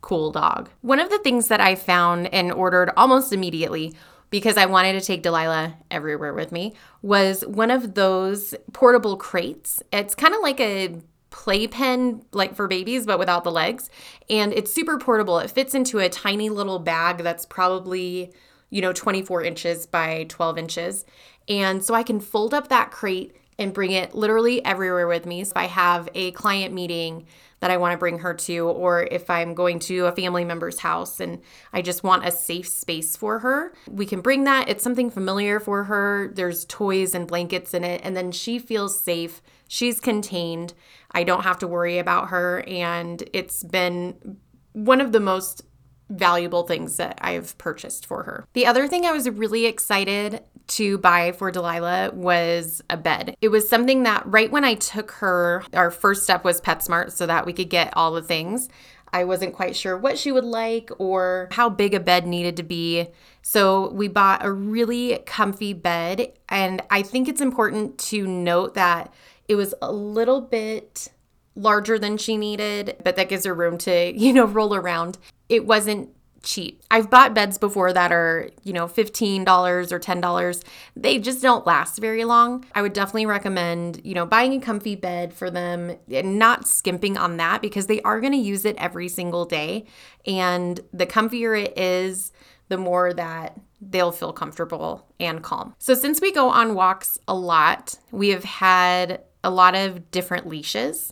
cool 0.01 0.31
dog. 0.31 0.69
One 0.81 0.99
of 0.99 1.09
the 1.09 1.19
things 1.19 1.47
that 1.49 1.61
I 1.61 1.75
found 1.75 2.33
and 2.33 2.51
ordered 2.51 2.91
almost 2.95 3.33
immediately 3.33 3.93
because 4.29 4.57
I 4.57 4.65
wanted 4.65 4.93
to 4.93 5.01
take 5.01 5.23
Delilah 5.23 5.75
everywhere 5.91 6.33
with 6.33 6.51
me 6.51 6.73
was 7.01 7.45
one 7.45 7.71
of 7.71 7.93
those 7.93 8.55
portable 8.73 9.17
crates. 9.17 9.81
It's 9.93 10.15
kind 10.15 10.33
of 10.33 10.41
like 10.41 10.59
a 10.59 10.95
playpen 11.35 12.23
like 12.31 12.55
for 12.55 12.65
babies 12.65 13.05
but 13.05 13.19
without 13.19 13.43
the 13.43 13.51
legs. 13.51 13.89
And 14.29 14.53
it's 14.53 14.73
super 14.73 14.97
portable. 14.97 15.37
It 15.39 15.51
fits 15.51 15.75
into 15.75 15.99
a 15.99 16.07
tiny 16.07 16.47
little 16.49 16.79
bag 16.79 17.17
that's 17.17 17.45
probably 17.45 18.31
you 18.69 18.81
know 18.81 18.93
24 18.93 19.43
inches 19.43 19.85
by 19.85 20.25
12 20.29 20.57
inches. 20.57 21.05
And 21.49 21.83
so 21.83 21.93
i 21.93 22.03
can 22.03 22.21
fold 22.21 22.53
up 22.53 22.69
that 22.69 22.89
crate 22.89 23.35
and 23.59 23.73
bring 23.73 23.91
it 23.91 24.15
literally 24.15 24.63
everywhere 24.63 25.07
with 25.07 25.25
me. 25.25 25.43
So 25.43 25.51
if 25.51 25.57
i 25.57 25.65
have 25.65 26.07
a 26.15 26.31
client 26.31 26.73
meeting 26.73 27.25
that 27.59 27.71
i 27.71 27.77
want 27.77 27.91
to 27.91 27.97
bring 27.97 28.19
her 28.19 28.33
to 28.33 28.67
or 28.67 29.07
if 29.11 29.29
i'm 29.29 29.53
going 29.53 29.79
to 29.79 30.05
a 30.05 30.11
family 30.11 30.45
member's 30.45 30.79
house 30.79 31.19
and 31.19 31.41
i 31.73 31.81
just 31.81 32.03
want 32.03 32.25
a 32.25 32.31
safe 32.31 32.67
space 32.67 33.15
for 33.15 33.39
her 33.39 33.73
we 33.89 34.05
can 34.05 34.21
bring 34.21 34.43
that. 34.45 34.69
It's 34.69 34.83
something 34.83 35.09
familiar 35.09 35.59
for 35.59 35.85
her. 35.85 36.31
There's 36.33 36.65
toys 36.65 37.13
and 37.13 37.27
blankets 37.27 37.73
in 37.73 37.83
it 37.83 38.01
and 38.03 38.15
then 38.15 38.31
she 38.31 38.59
feels 38.59 38.99
safe. 38.99 39.41
She's 39.67 39.99
contained. 39.99 40.73
I 41.11 41.23
don't 41.23 41.43
have 41.43 41.59
to 41.59 41.67
worry 41.67 41.97
about 41.97 42.29
her. 42.29 42.63
And 42.67 43.23
it's 43.33 43.63
been 43.63 44.37
one 44.73 45.01
of 45.01 45.11
the 45.11 45.19
most 45.19 45.63
valuable 46.09 46.63
things 46.63 46.97
that 46.97 47.17
I've 47.21 47.57
purchased 47.57 48.05
for 48.05 48.23
her. 48.23 48.45
The 48.53 48.65
other 48.65 48.87
thing 48.87 49.05
I 49.05 49.11
was 49.11 49.29
really 49.29 49.65
excited 49.65 50.41
to 50.67 50.97
buy 50.97 51.31
for 51.31 51.51
Delilah 51.51 52.11
was 52.13 52.81
a 52.89 52.97
bed. 52.97 53.35
It 53.41 53.49
was 53.49 53.69
something 53.69 54.03
that 54.03 54.23
right 54.25 54.51
when 54.51 54.63
I 54.63 54.75
took 54.75 55.11
her, 55.11 55.63
our 55.73 55.91
first 55.91 56.23
step 56.23 56.43
was 56.43 56.61
PetSmart 56.61 57.11
so 57.11 57.25
that 57.25 57.45
we 57.45 57.53
could 57.53 57.69
get 57.69 57.95
all 57.95 58.11
the 58.11 58.21
things. 58.21 58.69
I 59.13 59.23
wasn't 59.23 59.53
quite 59.53 59.75
sure 59.75 59.97
what 59.97 60.17
she 60.17 60.31
would 60.31 60.43
like 60.43 60.91
or 60.97 61.47
how 61.51 61.69
big 61.69 61.93
a 61.93 61.99
bed 61.99 62.27
needed 62.27 62.57
to 62.57 62.63
be. 62.63 63.07
So 63.41 63.89
we 63.91 64.07
bought 64.07 64.45
a 64.45 64.51
really 64.51 65.19
comfy 65.25 65.73
bed. 65.73 66.33
And 66.49 66.81
I 66.89 67.01
think 67.01 67.29
it's 67.29 67.41
important 67.41 67.97
to 67.99 68.27
note 68.27 68.73
that 68.73 69.13
it 69.47 69.55
was 69.55 69.73
a 69.81 69.91
little 69.91 70.41
bit 70.41 71.09
larger 71.55 71.97
than 71.97 72.17
she 72.17 72.37
needed, 72.37 72.95
but 73.03 73.15
that 73.15 73.29
gives 73.29 73.45
her 73.45 73.53
room 73.53 73.77
to, 73.79 74.13
you 74.15 74.33
know, 74.33 74.45
roll 74.45 74.75
around. 74.75 75.17
It 75.49 75.65
wasn't 75.65 76.09
cheap. 76.45 76.83
I've 76.91 77.09
bought 77.09 77.33
beds 77.33 77.57
before 77.57 77.91
that 77.91 78.11
are, 78.11 78.49
you 78.63 78.71
know, 78.71 78.87
$15 78.87 79.91
or 79.91 79.99
$10. 79.99 80.63
They 80.95 81.17
just 81.17 81.41
don't 81.41 81.65
last 81.65 81.97
very 81.99 82.23
long. 82.23 82.65
I 82.75 82.83
would 82.83 82.93
definitely 82.93 83.25
recommend, 83.25 83.99
you 84.03 84.13
know, 84.13 84.25
buying 84.25 84.53
a 84.53 84.61
comfy 84.61 84.95
bed 84.95 85.33
for 85.33 85.49
them 85.49 85.97
and 86.09 86.37
not 86.37 86.67
skimping 86.67 87.17
on 87.17 87.37
that 87.37 87.61
because 87.61 87.87
they 87.87 87.99
are 88.03 88.21
going 88.21 88.33
to 88.33 88.37
use 88.37 88.63
it 88.63 88.75
every 88.77 89.09
single 89.09 89.45
day. 89.45 89.85
And 90.25 90.79
the 90.93 91.07
comfier 91.07 91.59
it 91.59 91.77
is, 91.77 92.31
the 92.67 92.77
more 92.77 93.13
that 93.13 93.59
they'll 93.81 94.11
feel 94.11 94.33
comfortable 94.33 95.05
and 95.19 95.43
calm. 95.43 95.75
So, 95.77 95.93
since 95.93 96.21
we 96.21 96.31
go 96.31 96.49
on 96.49 96.73
walks 96.73 97.19
a 97.27 97.35
lot, 97.35 97.95
we 98.11 98.29
have 98.29 98.43
had 98.43 99.21
a 99.43 99.49
lot 99.49 99.75
of 99.75 100.09
different 100.11 100.47
leashes. 100.47 101.11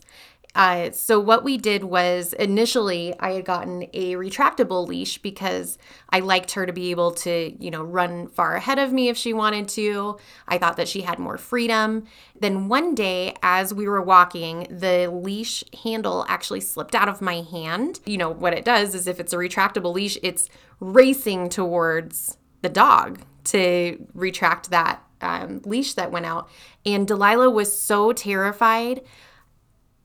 Uh, 0.54 0.90
so 0.92 1.18
what 1.18 1.42
we 1.42 1.56
did 1.56 1.82
was 1.84 2.32
initially 2.34 3.12
I 3.18 3.32
had 3.32 3.44
gotten 3.44 3.84
a 3.92 4.14
retractable 4.14 4.86
leash 4.86 5.18
because 5.18 5.78
I 6.10 6.20
liked 6.20 6.52
her 6.52 6.64
to 6.64 6.72
be 6.72 6.92
able 6.92 7.10
to, 7.12 7.56
you 7.58 7.70
know, 7.70 7.82
run 7.82 8.28
far 8.28 8.54
ahead 8.54 8.78
of 8.78 8.92
me 8.92 9.08
if 9.08 9.16
she 9.16 9.32
wanted 9.32 9.68
to. 9.70 10.16
I 10.46 10.58
thought 10.58 10.76
that 10.76 10.88
she 10.88 11.02
had 11.02 11.18
more 11.18 11.38
freedom. 11.38 12.04
Then 12.38 12.68
one 12.68 12.94
day 12.94 13.34
as 13.42 13.74
we 13.74 13.88
were 13.88 14.02
walking, 14.02 14.68
the 14.70 15.10
leash 15.10 15.64
handle 15.82 16.24
actually 16.28 16.60
slipped 16.60 16.94
out 16.94 17.08
of 17.08 17.20
my 17.20 17.40
hand. 17.40 17.98
You 18.06 18.18
know, 18.18 18.30
what 18.30 18.54
it 18.54 18.64
does 18.64 18.94
is 18.94 19.08
if 19.08 19.18
it's 19.18 19.32
a 19.32 19.38
retractable 19.38 19.92
leash, 19.92 20.18
it's 20.22 20.48
racing 20.78 21.48
towards 21.48 22.38
the 22.62 22.68
dog 22.68 23.20
to 23.44 24.06
retract 24.14 24.70
that 24.70 25.02
um, 25.20 25.62
leash 25.64 25.94
that 25.94 26.12
went 26.12 26.26
out. 26.26 26.48
And 26.86 27.08
Delilah 27.08 27.50
was 27.50 27.76
so 27.76 28.12
terrified 28.12 29.00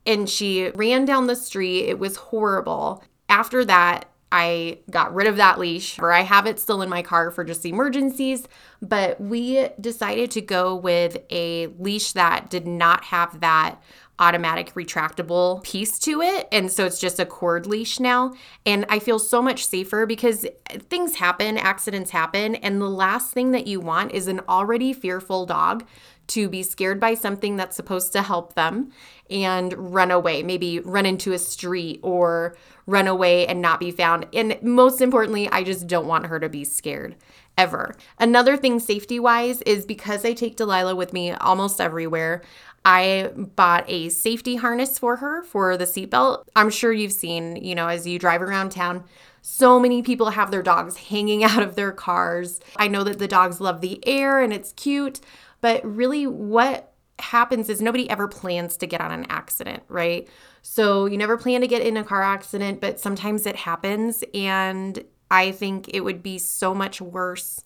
and 0.10 0.28
she 0.28 0.70
ran 0.70 1.06
down 1.06 1.28
the 1.28 1.36
street. 1.36 1.86
It 1.86 2.00
was 2.00 2.16
horrible. 2.16 3.04
After 3.30 3.64
that, 3.66 4.10
I 4.32 4.80
got 4.90 5.14
rid 5.14 5.28
of 5.28 5.38
that 5.38 5.60
leash, 5.60 6.00
or 6.00 6.12
I 6.12 6.22
have 6.22 6.48
it 6.48 6.60
still 6.60 6.82
in 6.82 6.90
my 6.90 7.04
car 7.04 7.30
for 7.30 7.44
just 7.44 7.64
emergencies. 7.64 8.48
But 8.82 9.22
we 9.22 9.70
decided 9.80 10.32
to 10.32 10.42
go 10.42 10.76
with 10.76 11.18
a 11.30 11.68
leash 11.78 12.14
that 12.14 12.50
did 12.50 12.66
not 12.66 13.06
have 13.06 13.40
that 13.42 13.80
automatic 14.20 14.74
retractable 14.74 15.64
piece 15.64 15.98
to 16.00 16.22
it. 16.22 16.48
And 16.52 16.72
so 16.72 16.86
it's 16.86 17.00
just 17.00 17.20
a 17.20 17.26
cord 17.26 17.66
leash 17.66 18.00
now. 18.00 18.34
And 18.66 18.86
I 18.90 19.00
feel 19.00 19.20
so 19.20 19.42
much 19.42 19.66
safer 19.66 20.06
because 20.06 20.46
things 20.90 21.16
happen, 21.16 21.58
accidents 21.58 22.12
happen. 22.12 22.56
And 22.56 22.82
the 22.82 22.90
last 22.90 23.34
thing 23.34 23.52
that 23.52 23.68
you 23.68 23.80
want 23.80 24.12
is 24.12 24.28
an 24.28 24.42
already 24.48 24.94
fearful 24.94 25.46
dog 25.46 25.86
to 26.28 26.48
be 26.48 26.62
scared 26.62 27.00
by 27.00 27.16
something 27.16 27.56
that's 27.56 27.76
supposed 27.76 28.14
to 28.14 28.22
help 28.22 28.54
them 28.54 28.92
and 29.30 29.74
run 29.94 30.12
away, 30.12 30.44
maybe 30.44 30.80
run 30.80 31.06
into 31.06 31.34
a 31.34 31.40
street 31.40 32.00
or 32.04 32.56
run 32.86 33.08
away 33.08 33.48
and 33.48 33.62
not 33.62 33.80
be 33.80 33.92
found. 33.92 34.28
And 34.34 34.58
most 34.62 35.02
importantly, 35.02 35.50
I 35.50 35.64
just 35.64 35.88
don't 35.88 36.08
want 36.08 36.28
her 36.28 36.40
to 36.40 36.50
be 36.50 36.64
scared 36.64 37.16
ever. 37.58 37.94
Another 38.18 38.56
thing, 38.56 38.80
safety 38.80 39.20
wise, 39.20 39.62
is 39.64 39.86
because 39.86 40.24
I 40.24 40.34
take 40.34 40.56
Delilah 40.56 40.96
with 40.96 41.14
me 41.14 41.32
almost 41.32 41.82
everywhere. 41.82 42.42
I 42.86 43.32
bought 43.36 43.86
a 43.88 44.10
safety 44.10 44.56
harness 44.56 44.98
for 44.98 45.18
her 45.18 45.44
for 45.44 45.78
the 45.78 45.86
seatbelt. 45.86 46.46
I'm 46.56 46.70
sure 46.70 46.92
you've 46.92 47.12
seen, 47.12 47.56
you 47.58 47.76
know, 47.76 47.88
as 47.88 48.08
you 48.08 48.20
drive 48.20 48.42
around 48.42 48.72
town, 48.72 49.04
so 49.42 49.80
many 49.80 50.02
people 50.02 50.30
have 50.32 50.52
their 50.52 50.64
dogs 50.64 50.98
hanging 51.10 51.44
out 51.44 51.62
of 51.62 51.76
their 51.76 51.92
cars. 51.92 52.60
I 52.76 52.88
know 52.88 53.04
that 53.04 53.20
the 53.20 53.28
dogs 53.28 53.62
love 53.62 53.82
the 53.82 54.06
air 54.08 54.42
and 54.42 54.54
it's 54.54 54.74
cute, 54.74 55.20
but 55.62 55.84
really, 55.84 56.26
what 56.26 56.94
happens 57.20 57.70
is 57.70 57.82
nobody 57.82 58.10
ever 58.10 58.28
plans 58.28 58.78
to 58.78 58.88
get 58.88 59.02
on 59.02 59.12
an 59.12 59.26
accident, 59.30 59.84
right? 59.90 60.28
So 60.62 61.06
you 61.06 61.18
never 61.18 61.38
plan 61.38 61.62
to 61.62 61.68
get 61.68 61.82
in 61.82 61.98
a 61.98 62.04
car 62.04 62.22
accident, 62.22 62.80
but 62.80 63.00
sometimes 63.00 63.46
it 63.46 63.58
happens. 63.58 64.24
And 64.34 65.04
I 65.30 65.52
think 65.52 65.90
it 65.94 66.02
would 66.02 66.24
be 66.24 66.38
so 66.38 66.74
much 66.74 67.02
worse 67.02 67.62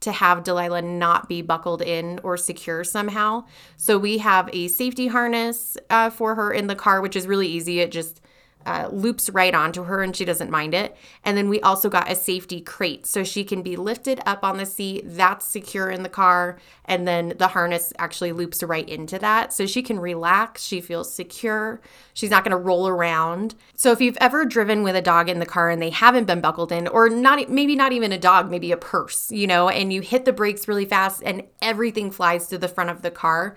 to 0.00 0.12
have 0.12 0.44
Delilah 0.44 0.82
not 0.82 1.28
be 1.28 1.42
buckled 1.42 1.82
in 1.82 2.20
or 2.22 2.36
secure 2.36 2.84
somehow. 2.84 3.44
So 3.76 3.98
we 3.98 4.18
have 4.18 4.48
a 4.52 4.68
safety 4.68 5.08
harness 5.08 5.76
uh, 5.90 6.10
for 6.10 6.34
her 6.34 6.52
in 6.52 6.66
the 6.66 6.74
car, 6.74 7.00
which 7.00 7.16
is 7.16 7.26
really 7.26 7.48
easy. 7.48 7.80
It 7.80 7.92
just 7.92 8.20
uh, 8.66 8.88
loops 8.92 9.30
right 9.30 9.54
onto 9.54 9.84
her 9.84 10.02
and 10.02 10.14
she 10.14 10.24
doesn't 10.24 10.50
mind 10.50 10.74
it. 10.74 10.96
And 11.24 11.36
then 11.36 11.48
we 11.48 11.60
also 11.60 11.88
got 11.88 12.10
a 12.10 12.14
safety 12.14 12.60
crate 12.60 13.06
so 13.06 13.24
she 13.24 13.44
can 13.44 13.62
be 13.62 13.76
lifted 13.76 14.20
up 14.26 14.44
on 14.44 14.58
the 14.58 14.66
seat. 14.66 15.02
That's 15.04 15.46
secure 15.46 15.90
in 15.90 16.02
the 16.02 16.08
car. 16.08 16.58
And 16.84 17.08
then 17.08 17.34
the 17.38 17.48
harness 17.48 17.92
actually 17.98 18.32
loops 18.32 18.62
right 18.62 18.88
into 18.88 19.18
that. 19.18 19.52
So 19.52 19.66
she 19.66 19.82
can 19.82 19.98
relax. 19.98 20.64
She 20.64 20.80
feels 20.80 21.12
secure. 21.12 21.80
She's 22.12 22.30
not 22.30 22.44
going 22.44 22.50
to 22.50 22.56
roll 22.56 22.86
around. 22.86 23.54
So 23.74 23.92
if 23.92 24.00
you've 24.00 24.18
ever 24.20 24.44
driven 24.44 24.82
with 24.82 24.96
a 24.96 25.02
dog 25.02 25.28
in 25.28 25.38
the 25.38 25.46
car 25.46 25.70
and 25.70 25.80
they 25.80 25.90
haven't 25.90 26.26
been 26.26 26.40
buckled 26.40 26.72
in, 26.72 26.86
or 26.88 27.08
not, 27.08 27.48
maybe 27.48 27.76
not 27.76 27.92
even 27.92 28.12
a 28.12 28.18
dog, 28.18 28.50
maybe 28.50 28.72
a 28.72 28.76
purse, 28.76 29.30
you 29.30 29.46
know, 29.46 29.68
and 29.68 29.92
you 29.92 30.02
hit 30.02 30.24
the 30.24 30.32
brakes 30.32 30.68
really 30.68 30.84
fast 30.84 31.22
and 31.24 31.44
everything 31.62 32.10
flies 32.10 32.48
to 32.48 32.58
the 32.58 32.68
front 32.68 32.90
of 32.90 33.02
the 33.02 33.10
car, 33.10 33.56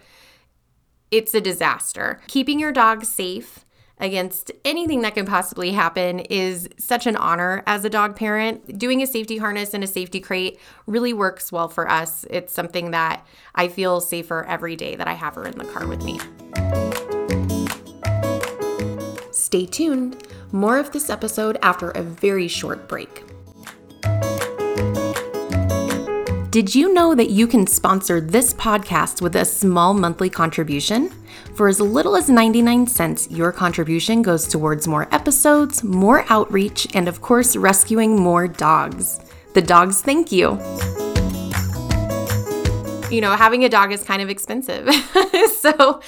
it's 1.11 1.33
a 1.33 1.41
disaster. 1.41 2.21
Keeping 2.27 2.59
your 2.59 2.71
dog 2.71 3.05
safe 3.05 3.65
against 3.99 4.51
anything 4.65 5.01
that 5.01 5.15
can 5.15 5.25
possibly 5.25 5.71
happen 5.71 6.19
is 6.19 6.67
such 6.77 7.07
an 7.07 7.15
honor 7.15 7.63
as 7.65 7.85
a 7.85 7.89
dog 7.89 8.15
parent. 8.15 8.77
Doing 8.77 9.01
a 9.01 9.07
safety 9.07 9.37
harness 9.37 9.73
and 9.73 9.83
a 9.83 9.87
safety 9.87 10.19
crate 10.19 10.59
really 10.87 11.13
works 11.13 11.51
well 11.51 11.69
for 11.69 11.89
us. 11.89 12.25
It's 12.29 12.53
something 12.53 12.91
that 12.91 13.25
I 13.55 13.67
feel 13.67 14.01
safer 14.01 14.45
every 14.45 14.75
day 14.75 14.95
that 14.95 15.07
I 15.07 15.13
have 15.13 15.35
her 15.35 15.45
in 15.45 15.57
the 15.57 15.65
car 15.65 15.87
with 15.87 16.03
me. 16.03 16.19
Stay 19.31 19.65
tuned. 19.65 20.27
More 20.51 20.77
of 20.77 20.91
this 20.91 21.09
episode 21.09 21.57
after 21.61 21.91
a 21.91 22.01
very 22.01 22.47
short 22.47 22.87
break. 22.87 23.23
Did 26.49 26.75
you 26.75 26.93
know 26.93 27.15
that 27.15 27.31
you 27.31 27.47
can 27.47 27.65
sponsor 27.65 28.21
this 28.21 28.53
podcast 28.53 29.21
with 29.21 29.35
a 29.35 29.43
small 29.43 29.95
monthly 29.95 30.29
contribution? 30.29 31.11
For 31.55 31.67
as 31.67 31.79
little 31.79 32.15
as 32.15 32.31
99 32.31 32.87
cents, 32.87 33.29
your 33.29 33.51
contribution 33.51 34.23
goes 34.23 34.47
towards 34.47 34.87
more 34.87 35.07
episodes, 35.11 35.83
more 35.83 36.25
outreach, 36.29 36.87
and 36.95 37.07
of 37.07 37.21
course, 37.21 37.55
rescuing 37.55 38.19
more 38.19 38.47
dogs. 38.47 39.19
The 39.53 39.61
dogs 39.61 40.01
thank 40.01 40.31
you. 40.31 40.59
You 43.11 43.21
know, 43.21 43.35
having 43.35 43.63
a 43.63 43.69
dog 43.69 43.91
is 43.91 44.03
kind 44.03 44.23
of 44.23 44.31
expensive. 44.31 44.91
so 45.59 46.01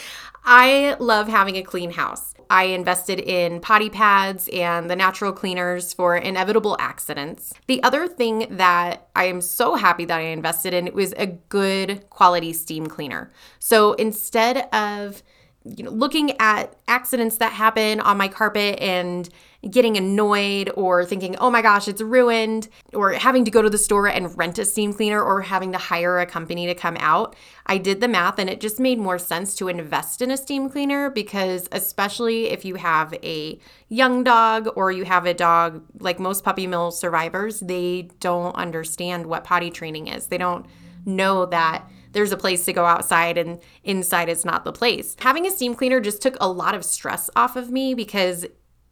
I 0.44 0.96
love 1.00 1.28
having 1.28 1.58
a 1.58 1.62
clean 1.62 1.92
house. 1.92 2.34
I 2.50 2.64
invested 2.66 3.20
in 3.20 3.60
potty 3.60 3.92
pads 3.92 4.48
and 4.52 4.90
the 4.90 4.96
natural 4.96 5.32
cleaners 5.32 5.94
for 5.94 6.16
inevitable 6.16 6.76
accidents. 6.80 7.54
The 7.68 7.84
other 7.84 8.08
thing 8.08 8.48
that 8.58 9.10
I 9.16 9.26
am 9.26 9.42
so 9.42 9.76
happy 9.76 10.06
that 10.06 10.20
I 10.20 10.24
invested 10.24 10.74
in 10.74 10.92
was 10.94 11.14
a 11.18 11.28
good 11.28 12.10
quality 12.10 12.52
steam 12.54 12.88
cleaner. 12.88 13.32
So 13.60 13.94
instead 13.94 14.74
of 14.74 15.22
you 15.66 15.84
know, 15.84 15.92
looking 15.92 16.40
at 16.40 16.76
accidents 16.88 17.38
that 17.38 17.52
happen 17.52 18.00
on 18.00 18.18
my 18.18 18.28
carpet 18.28 18.80
and 18.80 19.28
getting 19.70 19.98
annoyed 19.98 20.70
or 20.76 21.04
thinking, 21.04 21.36
oh 21.38 21.50
my 21.50 21.62
gosh, 21.62 21.88
it's 21.88 22.02
ruined, 22.02 22.70
or 22.94 23.14
having 23.14 23.44
to 23.44 23.50
go 23.50 23.64
to 23.64 23.70
the 23.70 23.78
store 23.78 24.08
and 24.08 24.38
rent 24.38 24.60
a 24.60 24.66
steam 24.66 24.94
cleaner 24.94 25.22
or 25.22 25.42
having 25.42 25.72
to 25.72 25.78
hire 25.80 26.20
a 26.20 26.26
company 26.26 26.68
to 26.68 26.76
come 26.76 26.96
out. 27.00 27.36
I 27.66 27.80
did 27.80 28.00
the 28.00 28.08
math 28.08 28.38
and 28.38 28.48
it 28.48 28.62
just 28.62 28.80
made 28.80 29.00
more 29.00 29.18
sense 29.18 29.56
to 29.56 29.68
invest 29.68 30.22
in 30.22 30.30
a 30.30 30.38
steam 30.38 30.70
cleaner 30.70 31.10
because, 31.10 31.68
especially 31.72 32.50
if 32.50 32.64
you 32.64 32.76
have 32.76 33.16
a 33.24 33.60
young 33.90 34.24
dog 34.24 34.70
or 34.76 34.92
you 34.92 35.04
have 35.06 35.26
a 35.26 35.34
dog 35.34 35.84
like 36.00 36.20
most 36.20 36.44
puppy 36.44 36.68
mill 36.68 36.92
survivors, 36.92 37.60
they 37.62 38.10
don't 38.20 38.56
understand 38.56 39.26
what 39.26 39.44
potty 39.44 39.72
training 39.72 40.10
is. 40.10 40.28
They 40.28 40.38
don't 40.38 40.68
know 41.06 41.48
that 41.48 41.90
there's 42.16 42.32
a 42.32 42.38
place 42.38 42.64
to 42.64 42.74
go 42.74 42.86
outside 42.86 43.38
and 43.38 43.60
inside 43.84 44.30
is 44.30 44.46
not 44.46 44.64
the 44.64 44.72
place. 44.72 45.18
Having 45.20 45.46
a 45.48 45.52
steam 45.52 45.76
cleaner 45.76 46.00
just 46.00 46.22
took 46.22 46.38
a 46.40 46.50
lot 46.50 46.74
of 46.74 46.86
stress 46.86 47.30
off 47.36 47.58
of 47.58 47.70
me 47.70 47.94
because 47.94 48.46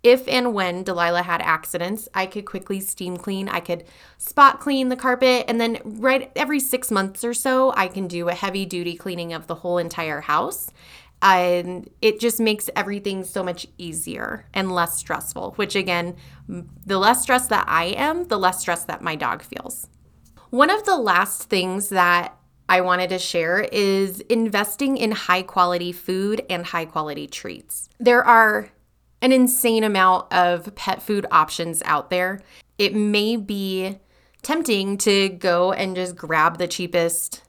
if 0.04 0.28
and 0.28 0.54
when 0.54 0.84
Delilah 0.84 1.24
had 1.24 1.42
accidents, 1.42 2.10
I 2.14 2.26
could 2.26 2.44
quickly 2.44 2.82
steam 2.82 3.16
clean. 3.16 3.48
I 3.48 3.62
could 3.62 3.86
spot 4.18 4.60
clean 4.60 4.90
the 4.90 4.98
carpet. 4.98 5.46
And 5.48 5.62
then, 5.62 5.80
right 5.86 6.30
every 6.36 6.60
six 6.60 6.92
months 6.92 7.24
or 7.24 7.34
so, 7.34 7.74
I 7.78 7.88
can 7.88 8.10
do 8.10 8.28
a 8.28 8.34
heavy 8.34 8.66
duty 8.66 8.98
cleaning 8.98 9.32
of 9.32 9.48
the 9.48 9.56
whole 9.56 9.78
entire 9.78 10.20
house. 10.20 10.70
and 11.24 11.90
it 12.02 12.20
just 12.20 12.40
makes 12.42 12.70
everything 12.76 13.24
so 13.24 13.42
much 13.42 13.66
easier 13.78 14.46
and 14.54 14.74
less 14.74 14.98
stressful, 14.98 15.54
which 15.56 15.74
again, 15.74 16.18
the 16.50 17.00
less 17.00 17.22
stress 17.22 17.48
that 17.48 17.64
I 17.70 17.86
am, 17.86 18.28
the 18.28 18.38
less 18.38 18.60
stress 18.60 18.84
that 18.84 19.02
my 19.02 19.16
dog 19.16 19.42
feels. 19.42 19.88
One 20.50 20.70
of 20.70 20.84
the 20.84 20.98
last 20.98 21.44
things 21.44 21.90
that 21.90 22.38
I 22.70 22.82
wanted 22.82 23.10
to 23.10 23.20
share 23.20 23.62
is 23.72 24.20
investing 24.22 24.98
in 24.98 25.12
high 25.12 25.44
quality 25.44 25.92
food 25.92 26.46
and 26.50 26.66
high 26.66 26.86
quality 26.86 27.28
treats. 27.28 27.90
There 28.00 28.24
are 28.24 28.70
an 29.22 29.32
insane 29.32 29.84
amount 29.84 30.32
of 30.34 30.74
pet 30.76 31.02
food 31.02 31.26
options 31.32 31.82
out 31.86 32.10
there. 32.10 32.42
It 32.78 32.96
may 32.96 33.38
be 33.38 34.00
tempting 34.42 34.98
to 35.00 35.30
go 35.30 35.72
and 35.72 35.96
just 35.96 36.16
grab 36.16 36.58
the 36.58 36.68
cheapest 36.68 37.42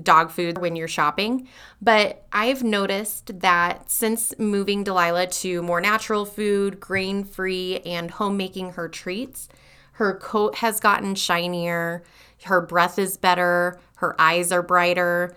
dog 0.00 0.30
food 0.30 0.58
when 0.58 0.76
you're 0.76 0.88
shopping. 0.88 1.48
But 1.80 2.26
I've 2.32 2.62
noticed 2.62 3.40
that 3.40 3.90
since 3.90 4.34
moving 4.38 4.84
Delilah 4.84 5.28
to 5.28 5.62
more 5.62 5.80
natural 5.80 6.26
food, 6.26 6.80
grain 6.80 7.24
free, 7.24 7.78
and 7.80 8.10
homemaking 8.10 8.72
her 8.72 8.88
treats, 8.88 9.48
her 9.92 10.18
coat 10.18 10.56
has 10.56 10.80
gotten 10.80 11.14
shinier, 11.14 12.02
her 12.44 12.60
breath 12.60 12.98
is 12.98 13.16
better, 13.16 13.78
her 14.04 14.20
eyes 14.20 14.52
are 14.52 14.62
brighter, 14.62 15.34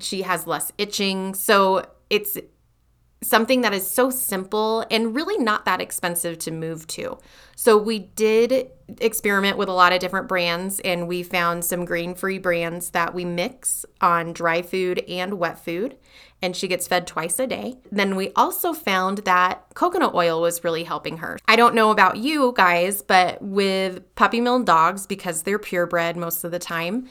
she 0.00 0.22
has 0.22 0.46
less 0.46 0.70
itching. 0.76 1.34
So 1.34 1.88
it's 2.10 2.36
something 3.22 3.62
that 3.62 3.72
is 3.72 3.90
so 3.90 4.10
simple 4.10 4.84
and 4.90 5.14
really 5.14 5.42
not 5.42 5.64
that 5.64 5.80
expensive 5.80 6.38
to 6.38 6.50
move 6.50 6.86
to. 6.86 7.18
So 7.56 7.78
we 7.78 7.98
did 7.98 8.70
experiment 9.00 9.56
with 9.56 9.70
a 9.70 9.72
lot 9.72 9.94
of 9.94 10.00
different 10.00 10.28
brands 10.28 10.78
and 10.80 11.08
we 11.08 11.22
found 11.22 11.64
some 11.64 11.86
grain-free 11.86 12.38
brands 12.38 12.90
that 12.90 13.14
we 13.14 13.24
mix 13.24 13.86
on 14.02 14.34
dry 14.34 14.60
food 14.60 15.02
and 15.08 15.38
wet 15.38 15.58
food 15.58 15.96
and 16.42 16.54
she 16.54 16.68
gets 16.68 16.86
fed 16.86 17.06
twice 17.06 17.38
a 17.38 17.46
day. 17.46 17.78
Then 17.90 18.14
we 18.14 18.32
also 18.36 18.74
found 18.74 19.18
that 19.18 19.64
coconut 19.74 20.14
oil 20.14 20.42
was 20.42 20.62
really 20.62 20.84
helping 20.84 21.16
her. 21.16 21.38
I 21.48 21.56
don't 21.56 21.74
know 21.74 21.90
about 21.90 22.18
you 22.18 22.52
guys, 22.54 23.00
but 23.00 23.40
with 23.40 24.14
puppy 24.14 24.42
mill 24.42 24.62
dogs 24.62 25.06
because 25.06 25.42
they're 25.42 25.58
purebred 25.58 26.18
most 26.18 26.44
of 26.44 26.50
the 26.50 26.58
time, 26.58 27.08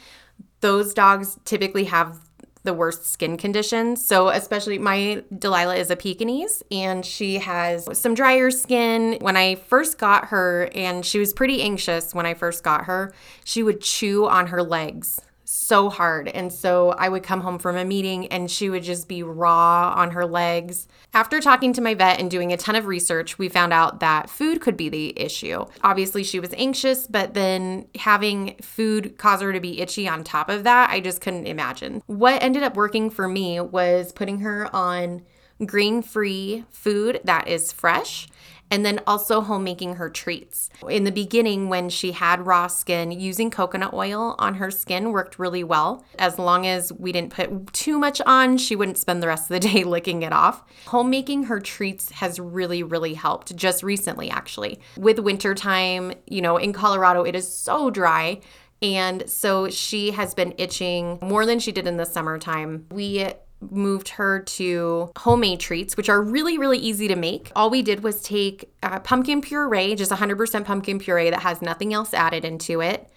those 0.62 0.94
dogs 0.94 1.38
typically 1.46 1.86
have 1.86 2.20
the 2.64 2.74
worst 2.74 3.06
skin 3.06 3.38
conditions. 3.38 4.04
So, 4.04 4.30
especially 4.30 4.80
my 4.80 5.24
Delilah 5.38 5.76
is 5.76 5.92
a 5.92 5.96
Pekingese 5.96 6.64
and 6.72 7.06
she 7.06 7.38
has 7.38 7.88
some 7.98 8.16
drier 8.16 8.52
skin. 8.52 9.18
When 9.22 9.38
I 9.38 9.56
first 9.56 9.98
got 9.98 10.26
her, 10.26 10.70
and 10.74 11.06
she 11.06 11.20
was 11.20 11.32
pretty 11.32 11.62
anxious 11.62 12.14
when 12.14 12.26
I 12.26 12.34
first 12.34 12.64
got 12.64 12.86
her, 12.86 13.14
she 13.44 13.64
would 13.64 13.82
chew 13.82 14.28
on 14.28 14.48
her 14.48 14.64
legs 14.64 15.22
so 15.46 15.90
hard. 15.90 16.28
And 16.28 16.52
so 16.52 16.90
I 16.92 17.08
would 17.08 17.24
come 17.24 17.42
home 17.42 17.60
from 17.60 17.78
a 17.78 17.86
meeting 17.86 18.28
and 18.28 18.50
she 18.50 18.70
would 18.70 18.84
just 18.84 19.08
be 19.08 19.24
raw 19.24 19.94
on 19.96 20.12
her 20.12 20.26
legs. 20.26 20.88
After 21.14 21.40
talking 21.40 21.72
to 21.74 21.82
my 21.82 21.94
vet 21.94 22.20
and 22.20 22.30
doing 22.30 22.52
a 22.52 22.58
ton 22.58 22.76
of 22.76 22.88
research, 22.88 23.38
we 23.38 23.48
found 23.48 23.72
out 23.72 24.00
that 24.00 24.30
food 24.30 24.60
could 24.60 24.76
be 24.76 24.90
the 24.90 25.18
issue. 25.20 25.66
Obviously, 25.84 26.24
she 26.24 26.40
was 26.40 26.54
anxious, 26.58 27.08
but 27.08 27.34
then 27.34 27.88
having 27.96 28.56
food 28.62 29.18
cause 29.18 29.42
her 29.42 29.54
to 29.54 29.60
be 29.60 29.80
itchy 29.80 30.08
on 30.08 30.24
top 30.24 30.50
of 30.50 30.64
that, 30.64 30.90
I 30.90 31.00
just 31.00 31.22
couldn't 31.22 31.46
imagine. 31.46 32.02
What 32.08 32.42
ended 32.42 32.64
up 32.64 32.76
working 32.76 33.10
for 33.10 33.28
me 33.28 33.60
was 33.62 34.12
putting 34.12 34.40
her 34.40 34.74
on 34.76 35.22
grain 35.66 36.02
free 36.02 36.66
food 36.70 37.22
that 37.24 37.48
is 37.48 37.72
fresh 37.72 38.28
and 38.76 38.86
then 38.86 39.00
also 39.08 39.40
homemaking 39.40 39.96
her 39.96 40.10
treats. 40.10 40.70
In 40.90 41.06
the 41.06 41.12
beginning, 41.12 41.70
when 41.70 41.88
she 41.88 42.12
had 42.12 42.46
raw 42.46 42.68
skin, 42.68 43.10
using 43.10 43.50
coconut 43.50 43.94
oil 43.94 44.36
on 44.38 44.56
her 44.56 44.70
skin 44.70 45.14
worked 45.14 45.40
really 45.40 45.64
well. 45.64 46.04
As 46.20 46.38
long 46.38 46.68
as 46.68 46.92
we 46.92 47.14
didn't 47.14 47.32
put 47.32 47.72
too 47.72 47.98
much 47.98 48.20
on, 48.26 48.58
she 48.58 48.76
wouldn't 48.76 48.98
spend 48.98 49.24
the 49.24 49.28
rest 49.28 49.50
of 49.50 49.62
the 49.62 49.70
day 49.70 49.86
licking 49.86 50.24
it 50.24 50.34
off. 50.34 50.62
Homemaking 50.88 51.44
her 51.44 51.62
treats 51.62 52.12
has 52.12 52.38
really, 52.38 52.84
really 52.84 53.14
helped 53.14 53.56
just 53.56 53.82
recently, 53.82 54.30
actually. 54.30 54.82
With 54.98 55.20
wintertime, 55.20 56.12
you 56.28 56.42
know, 56.42 56.58
in 56.58 56.74
Colorado, 56.74 57.24
it 57.24 57.34
is 57.34 57.48
so 57.48 57.90
dry. 57.90 58.42
And 58.82 59.30
so 59.30 59.70
she 59.70 60.12
has 60.12 60.34
been 60.34 60.54
itching 60.58 61.18
more 61.22 61.46
than 61.46 61.60
she 61.60 61.72
did 61.72 61.88
in 61.88 61.96
the 61.96 62.06
summertime. 62.06 62.88
We 62.92 63.30
moved 63.72 64.10
her 64.10 64.40
to 64.40 65.12
homemade 65.18 65.60
treats, 65.60 65.98
which 65.98 66.10
are 66.10 66.22
really, 66.22 66.58
really 66.58 66.78
easy 66.78 67.08
to 67.08 67.16
make. 67.16 67.52
All 67.56 67.70
we 67.70 67.82
did 67.82 68.04
was 68.04 68.22
take 68.22 68.74
uh, 68.84 69.00
pumpkin 69.00 69.42
puree, 69.42 69.96
just 69.96 70.12
100% 70.12 70.66
pumpkin 70.66 71.00
puree 71.00 71.30
that 71.30 71.42
has 71.42 71.62
nothing 71.62 71.94
else 71.94 72.14
added 72.14 72.46
into 72.46 72.82
it, 72.82 73.10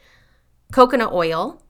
coconut 0.73 1.13
oil, 1.13 1.63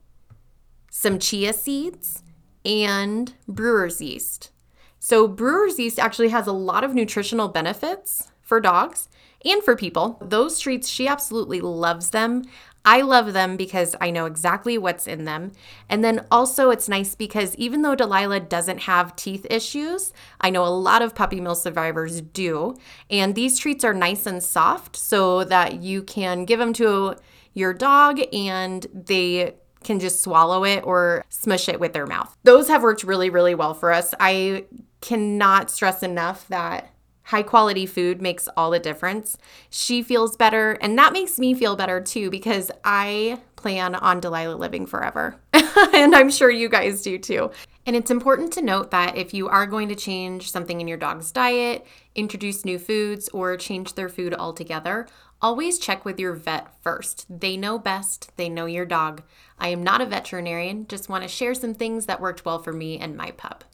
some 0.91 1.19
chia 1.19 1.53
seeds, 1.53 2.23
and 2.65 3.33
brewer's 3.47 4.01
yeast. 4.01 4.51
So, 4.99 5.27
brewer's 5.27 5.79
yeast 5.79 5.97
actually 5.97 6.29
has 6.29 6.45
a 6.45 6.51
lot 6.51 6.83
of 6.83 6.93
nutritional 6.93 7.47
benefits 7.47 8.29
for 8.41 8.59
dogs 8.59 9.07
and 9.45 9.63
for 9.63 9.75
people. 9.75 10.17
Those 10.21 10.59
treats, 10.59 10.89
she 10.89 11.07
absolutely 11.07 11.61
loves 11.61 12.09
them. 12.09 12.43
I 12.85 13.01
love 13.01 13.33
them 13.33 13.57
because 13.57 13.95
I 13.99 14.09
know 14.09 14.25
exactly 14.25 14.77
what's 14.77 15.07
in 15.07 15.25
them. 15.25 15.51
And 15.89 16.03
then 16.03 16.25
also, 16.31 16.69
it's 16.69 16.89
nice 16.89 17.13
because 17.15 17.55
even 17.55 17.81
though 17.81 17.95
Delilah 17.95 18.41
doesn't 18.41 18.79
have 18.79 19.15
teeth 19.15 19.45
issues, 19.49 20.13
I 20.41 20.49
know 20.49 20.65
a 20.65 20.69
lot 20.69 21.01
of 21.01 21.13
puppy 21.13 21.41
mill 21.41 21.55
survivors 21.55 22.21
do. 22.21 22.77
And 23.09 23.35
these 23.35 23.59
treats 23.59 23.83
are 23.83 23.93
nice 23.93 24.25
and 24.25 24.41
soft 24.41 24.95
so 24.95 25.43
that 25.43 25.81
you 25.83 26.03
can 26.03 26.45
give 26.45 26.59
them 26.59 26.73
to 26.73 27.15
your 27.53 27.73
dog 27.73 28.21
and 28.33 28.87
they 28.93 29.55
can 29.83 29.99
just 29.99 30.21
swallow 30.21 30.63
it 30.63 30.83
or 30.85 31.23
smush 31.29 31.69
it 31.69 31.79
with 31.79 31.93
their 31.93 32.05
mouth. 32.05 32.35
Those 32.43 32.67
have 32.67 32.83
worked 32.83 33.03
really, 33.03 33.29
really 33.29 33.55
well 33.55 33.73
for 33.73 33.91
us. 33.91 34.13
I 34.19 34.65
cannot 35.01 35.71
stress 35.71 36.03
enough 36.03 36.47
that 36.49 36.91
High 37.29 37.43
quality 37.43 37.85
food 37.85 38.23
makes 38.23 38.47
all 38.57 38.71
the 38.71 38.79
difference. 38.79 39.37
She 39.69 40.01
feels 40.01 40.35
better, 40.35 40.71
and 40.81 40.97
that 40.97 41.13
makes 41.13 41.37
me 41.37 41.53
feel 41.53 41.75
better 41.75 42.01
too 42.01 42.31
because 42.31 42.71
I 42.83 43.39
plan 43.55 43.93
on 43.93 44.19
Delilah 44.19 44.55
living 44.55 44.87
forever. 44.87 45.35
and 45.53 46.15
I'm 46.15 46.31
sure 46.31 46.49
you 46.49 46.67
guys 46.69 47.03
do 47.03 47.19
too. 47.19 47.51
And 47.85 47.95
it's 47.95 48.09
important 48.09 48.51
to 48.53 48.63
note 48.63 48.89
that 48.89 49.15
if 49.15 49.31
you 49.31 49.47
are 49.47 49.67
going 49.67 49.89
to 49.89 49.95
change 49.95 50.49
something 50.49 50.81
in 50.81 50.87
your 50.87 50.97
dog's 50.97 51.31
diet, 51.31 51.85
introduce 52.15 52.65
new 52.65 52.79
foods, 52.79 53.29
or 53.29 53.55
change 53.57 53.93
their 53.93 54.09
food 54.09 54.33
altogether, 54.33 55.07
always 55.39 55.77
check 55.77 56.05
with 56.05 56.19
your 56.19 56.33
vet 56.33 56.81
first. 56.81 57.27
They 57.29 57.57
know 57.57 57.77
best, 57.77 58.31
they 58.37 58.49
know 58.49 58.65
your 58.65 58.87
dog. 58.87 59.21
I 59.59 59.67
am 59.67 59.83
not 59.83 60.01
a 60.01 60.07
veterinarian, 60.07 60.87
just 60.87 61.09
want 61.09 61.21
to 61.21 61.29
share 61.29 61.53
some 61.53 61.75
things 61.75 62.07
that 62.07 62.21
worked 62.21 62.43
well 62.43 62.57
for 62.57 62.73
me 62.73 62.97
and 62.97 63.15
my 63.15 63.29
pup. 63.29 63.65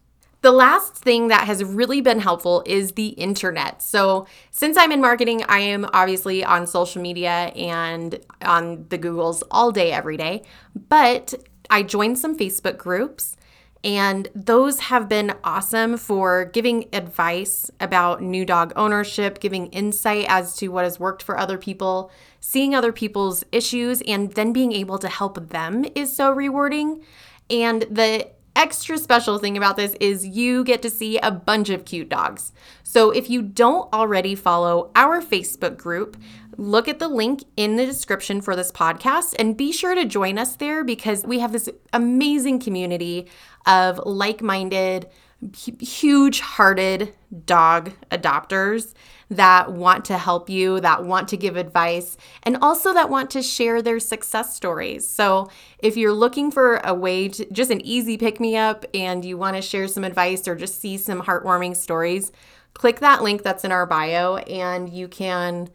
The 0.45 0.51
last 0.51 0.93
thing 0.93 1.29
that 1.29 1.47
has 1.47 1.63
really 1.63 2.01
been 2.01 2.19
helpful 2.19 2.61
is 2.67 2.91
the 2.91 3.07
internet. 3.07 3.81
So, 3.81 4.27
since 4.51 4.77
I'm 4.77 4.91
in 4.91 5.01
marketing, 5.01 5.43
I 5.49 5.57
am 5.57 5.89
obviously 5.91 6.43
on 6.43 6.67
social 6.67 7.01
media 7.01 7.51
and 7.55 8.19
on 8.43 8.85
the 8.89 8.99
Googles 8.99 9.41
all 9.49 9.71
day, 9.71 9.91
every 9.91 10.17
day. 10.17 10.43
But 10.87 11.33
I 11.71 11.81
joined 11.81 12.19
some 12.19 12.37
Facebook 12.37 12.77
groups, 12.77 13.37
and 13.83 14.27
those 14.35 14.81
have 14.81 15.09
been 15.09 15.33
awesome 15.43 15.97
for 15.97 16.45
giving 16.45 16.89
advice 16.93 17.71
about 17.79 18.21
new 18.21 18.45
dog 18.45 18.71
ownership, 18.75 19.39
giving 19.39 19.65
insight 19.71 20.27
as 20.29 20.55
to 20.57 20.67
what 20.67 20.83
has 20.83 20.99
worked 20.99 21.23
for 21.23 21.39
other 21.39 21.57
people, 21.57 22.11
seeing 22.39 22.75
other 22.75 22.91
people's 22.91 23.43
issues, 23.51 24.03
and 24.03 24.33
then 24.33 24.53
being 24.53 24.73
able 24.73 24.99
to 24.99 25.09
help 25.09 25.49
them 25.49 25.87
is 25.95 26.15
so 26.15 26.29
rewarding. 26.29 27.03
And 27.49 27.81
the 27.89 28.29
extra 28.55 28.97
special 28.97 29.37
thing 29.37 29.57
about 29.57 29.75
this 29.75 29.95
is 29.99 30.25
you 30.25 30.63
get 30.63 30.81
to 30.81 30.89
see 30.89 31.17
a 31.19 31.31
bunch 31.31 31.69
of 31.69 31.85
cute 31.85 32.09
dogs. 32.09 32.53
So 32.83 33.11
if 33.11 33.29
you 33.29 33.41
don't 33.41 33.91
already 33.93 34.35
follow 34.35 34.91
our 34.95 35.21
Facebook 35.21 35.77
group, 35.77 36.17
look 36.57 36.87
at 36.87 36.99
the 36.99 37.07
link 37.07 37.43
in 37.57 37.75
the 37.75 37.85
description 37.85 38.41
for 38.41 38.55
this 38.55 38.71
podcast 38.71 39.35
and 39.37 39.57
be 39.57 39.71
sure 39.71 39.95
to 39.95 40.05
join 40.05 40.37
us 40.37 40.55
there 40.55 40.83
because 40.83 41.23
we 41.25 41.39
have 41.39 41.51
this 41.51 41.69
amazing 41.91 42.59
community 42.59 43.27
of 43.65 43.99
like 44.05 44.41
minded, 44.41 45.09
huge 45.53 46.39
hearted 46.39 47.13
dog 47.45 47.91
adopters 48.09 48.93
that 49.29 49.71
want 49.71 50.05
to 50.05 50.17
help 50.17 50.49
you, 50.49 50.79
that 50.79 51.03
want 51.03 51.27
to 51.29 51.37
give 51.37 51.55
advice, 51.55 52.17
and 52.43 52.57
also 52.57 52.93
that 52.93 53.09
want 53.09 53.29
to 53.31 53.41
share 53.41 53.81
their 53.81 53.99
success 53.99 54.55
stories. 54.55 55.07
So, 55.07 55.49
if 55.79 55.97
you're 55.97 56.13
looking 56.13 56.51
for 56.51 56.77
a 56.83 56.93
way 56.93 57.29
to 57.29 57.45
just 57.51 57.71
an 57.71 57.81
easy 57.81 58.17
pick 58.17 58.39
me 58.39 58.55
up 58.55 58.85
and 58.93 59.25
you 59.25 59.37
want 59.37 59.55
to 59.55 59.61
share 59.61 59.87
some 59.87 60.03
advice 60.03 60.47
or 60.47 60.55
just 60.55 60.79
see 60.79 60.97
some 60.97 61.23
heartwarming 61.23 61.75
stories, 61.75 62.31
click 62.73 62.99
that 62.99 63.23
link 63.23 63.43
that's 63.43 63.63
in 63.63 63.71
our 63.71 63.85
bio 63.85 64.37
and 64.37 64.89
you 64.89 65.07
can 65.07 65.69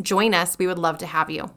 join 0.00 0.34
us. 0.34 0.58
We 0.58 0.66
would 0.66 0.78
love 0.78 0.98
to 0.98 1.06
have 1.06 1.30
you 1.30 1.50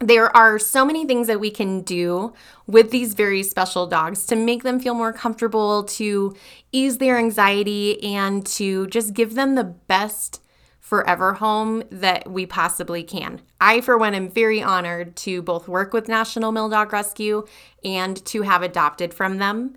there 0.00 0.34
are 0.36 0.58
so 0.58 0.84
many 0.84 1.06
things 1.06 1.26
that 1.26 1.40
we 1.40 1.50
can 1.50 1.80
do 1.80 2.34
with 2.66 2.90
these 2.90 3.14
very 3.14 3.42
special 3.42 3.86
dogs 3.86 4.26
to 4.26 4.36
make 4.36 4.62
them 4.62 4.78
feel 4.78 4.94
more 4.94 5.12
comfortable, 5.12 5.84
to 5.84 6.34
ease 6.70 6.98
their 6.98 7.16
anxiety, 7.16 8.02
and 8.02 8.44
to 8.46 8.86
just 8.88 9.14
give 9.14 9.34
them 9.34 9.54
the 9.54 9.64
best 9.64 10.42
forever 10.86 11.34
home 11.34 11.82
that 11.90 12.30
we 12.30 12.46
possibly 12.46 13.02
can. 13.02 13.42
I, 13.60 13.80
for 13.80 13.98
one, 13.98 14.14
am 14.14 14.30
very 14.30 14.62
honored 14.62 15.16
to 15.16 15.42
both 15.42 15.66
work 15.66 15.92
with 15.92 16.06
National 16.06 16.52
Mill 16.52 16.68
Dog 16.68 16.92
Rescue 16.92 17.44
and 17.82 18.24
to 18.26 18.42
have 18.42 18.62
adopted 18.62 19.12
from 19.12 19.38
them. 19.38 19.76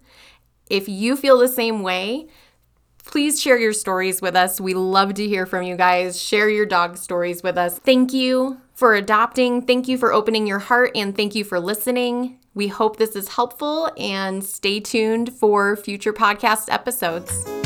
If 0.69 0.87
you 0.87 1.15
feel 1.15 1.39
the 1.39 1.47
same 1.47 1.81
way, 1.81 2.27
Please 3.05 3.41
share 3.41 3.57
your 3.57 3.73
stories 3.73 4.21
with 4.21 4.35
us. 4.35 4.61
We 4.61 4.75
love 4.75 5.15
to 5.15 5.27
hear 5.27 5.47
from 5.47 5.63
you 5.63 5.75
guys. 5.75 6.21
Share 6.21 6.47
your 6.47 6.67
dog 6.67 6.95
stories 6.95 7.41
with 7.41 7.57
us. 7.57 7.79
Thank 7.79 8.13
you 8.13 8.61
for 8.75 8.93
adopting. 8.93 9.63
Thank 9.63 9.87
you 9.87 9.97
for 9.97 10.13
opening 10.13 10.45
your 10.45 10.59
heart 10.59 10.91
and 10.93 11.15
thank 11.15 11.33
you 11.33 11.43
for 11.43 11.59
listening. 11.59 12.37
We 12.53 12.67
hope 12.67 12.97
this 12.97 13.15
is 13.15 13.29
helpful 13.29 13.89
and 13.97 14.43
stay 14.43 14.79
tuned 14.79 15.33
for 15.33 15.75
future 15.75 16.13
podcast 16.13 16.65
episodes. 16.71 17.58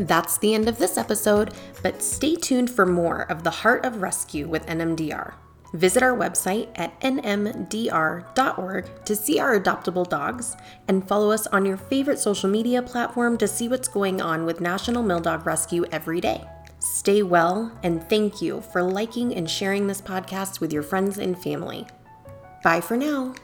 That's 0.00 0.38
the 0.38 0.54
end 0.54 0.66
of 0.66 0.78
this 0.78 0.96
episode, 0.96 1.52
but 1.82 2.02
stay 2.02 2.34
tuned 2.34 2.70
for 2.70 2.86
more 2.86 3.30
of 3.30 3.44
the 3.44 3.50
Heart 3.50 3.84
of 3.84 4.00
Rescue 4.00 4.48
with 4.48 4.64
NMDR. 4.64 5.34
Visit 5.74 6.02
our 6.02 6.16
website 6.16 6.68
at 6.74 6.98
nmdr.org 7.02 9.04
to 9.04 9.14
see 9.14 9.38
our 9.38 9.60
adoptable 9.60 10.08
dogs 10.08 10.56
and 10.88 11.06
follow 11.06 11.30
us 11.30 11.46
on 11.48 11.66
your 11.66 11.76
favorite 11.76 12.18
social 12.18 12.48
media 12.48 12.80
platform 12.80 13.36
to 13.36 13.46
see 13.46 13.68
what's 13.68 13.88
going 13.88 14.22
on 14.22 14.46
with 14.46 14.62
National 14.62 15.02
Mill 15.02 15.20
Dog 15.20 15.44
Rescue 15.44 15.84
every 15.92 16.20
day. 16.20 16.42
Stay 16.78 17.22
well, 17.22 17.70
and 17.82 18.02
thank 18.08 18.40
you 18.40 18.62
for 18.72 18.82
liking 18.82 19.34
and 19.34 19.50
sharing 19.50 19.86
this 19.86 20.00
podcast 20.00 20.60
with 20.60 20.72
your 20.72 20.82
friends 20.82 21.18
and 21.18 21.40
family. 21.40 21.86
Bye 22.64 22.80
for 22.80 22.96
now. 22.96 23.34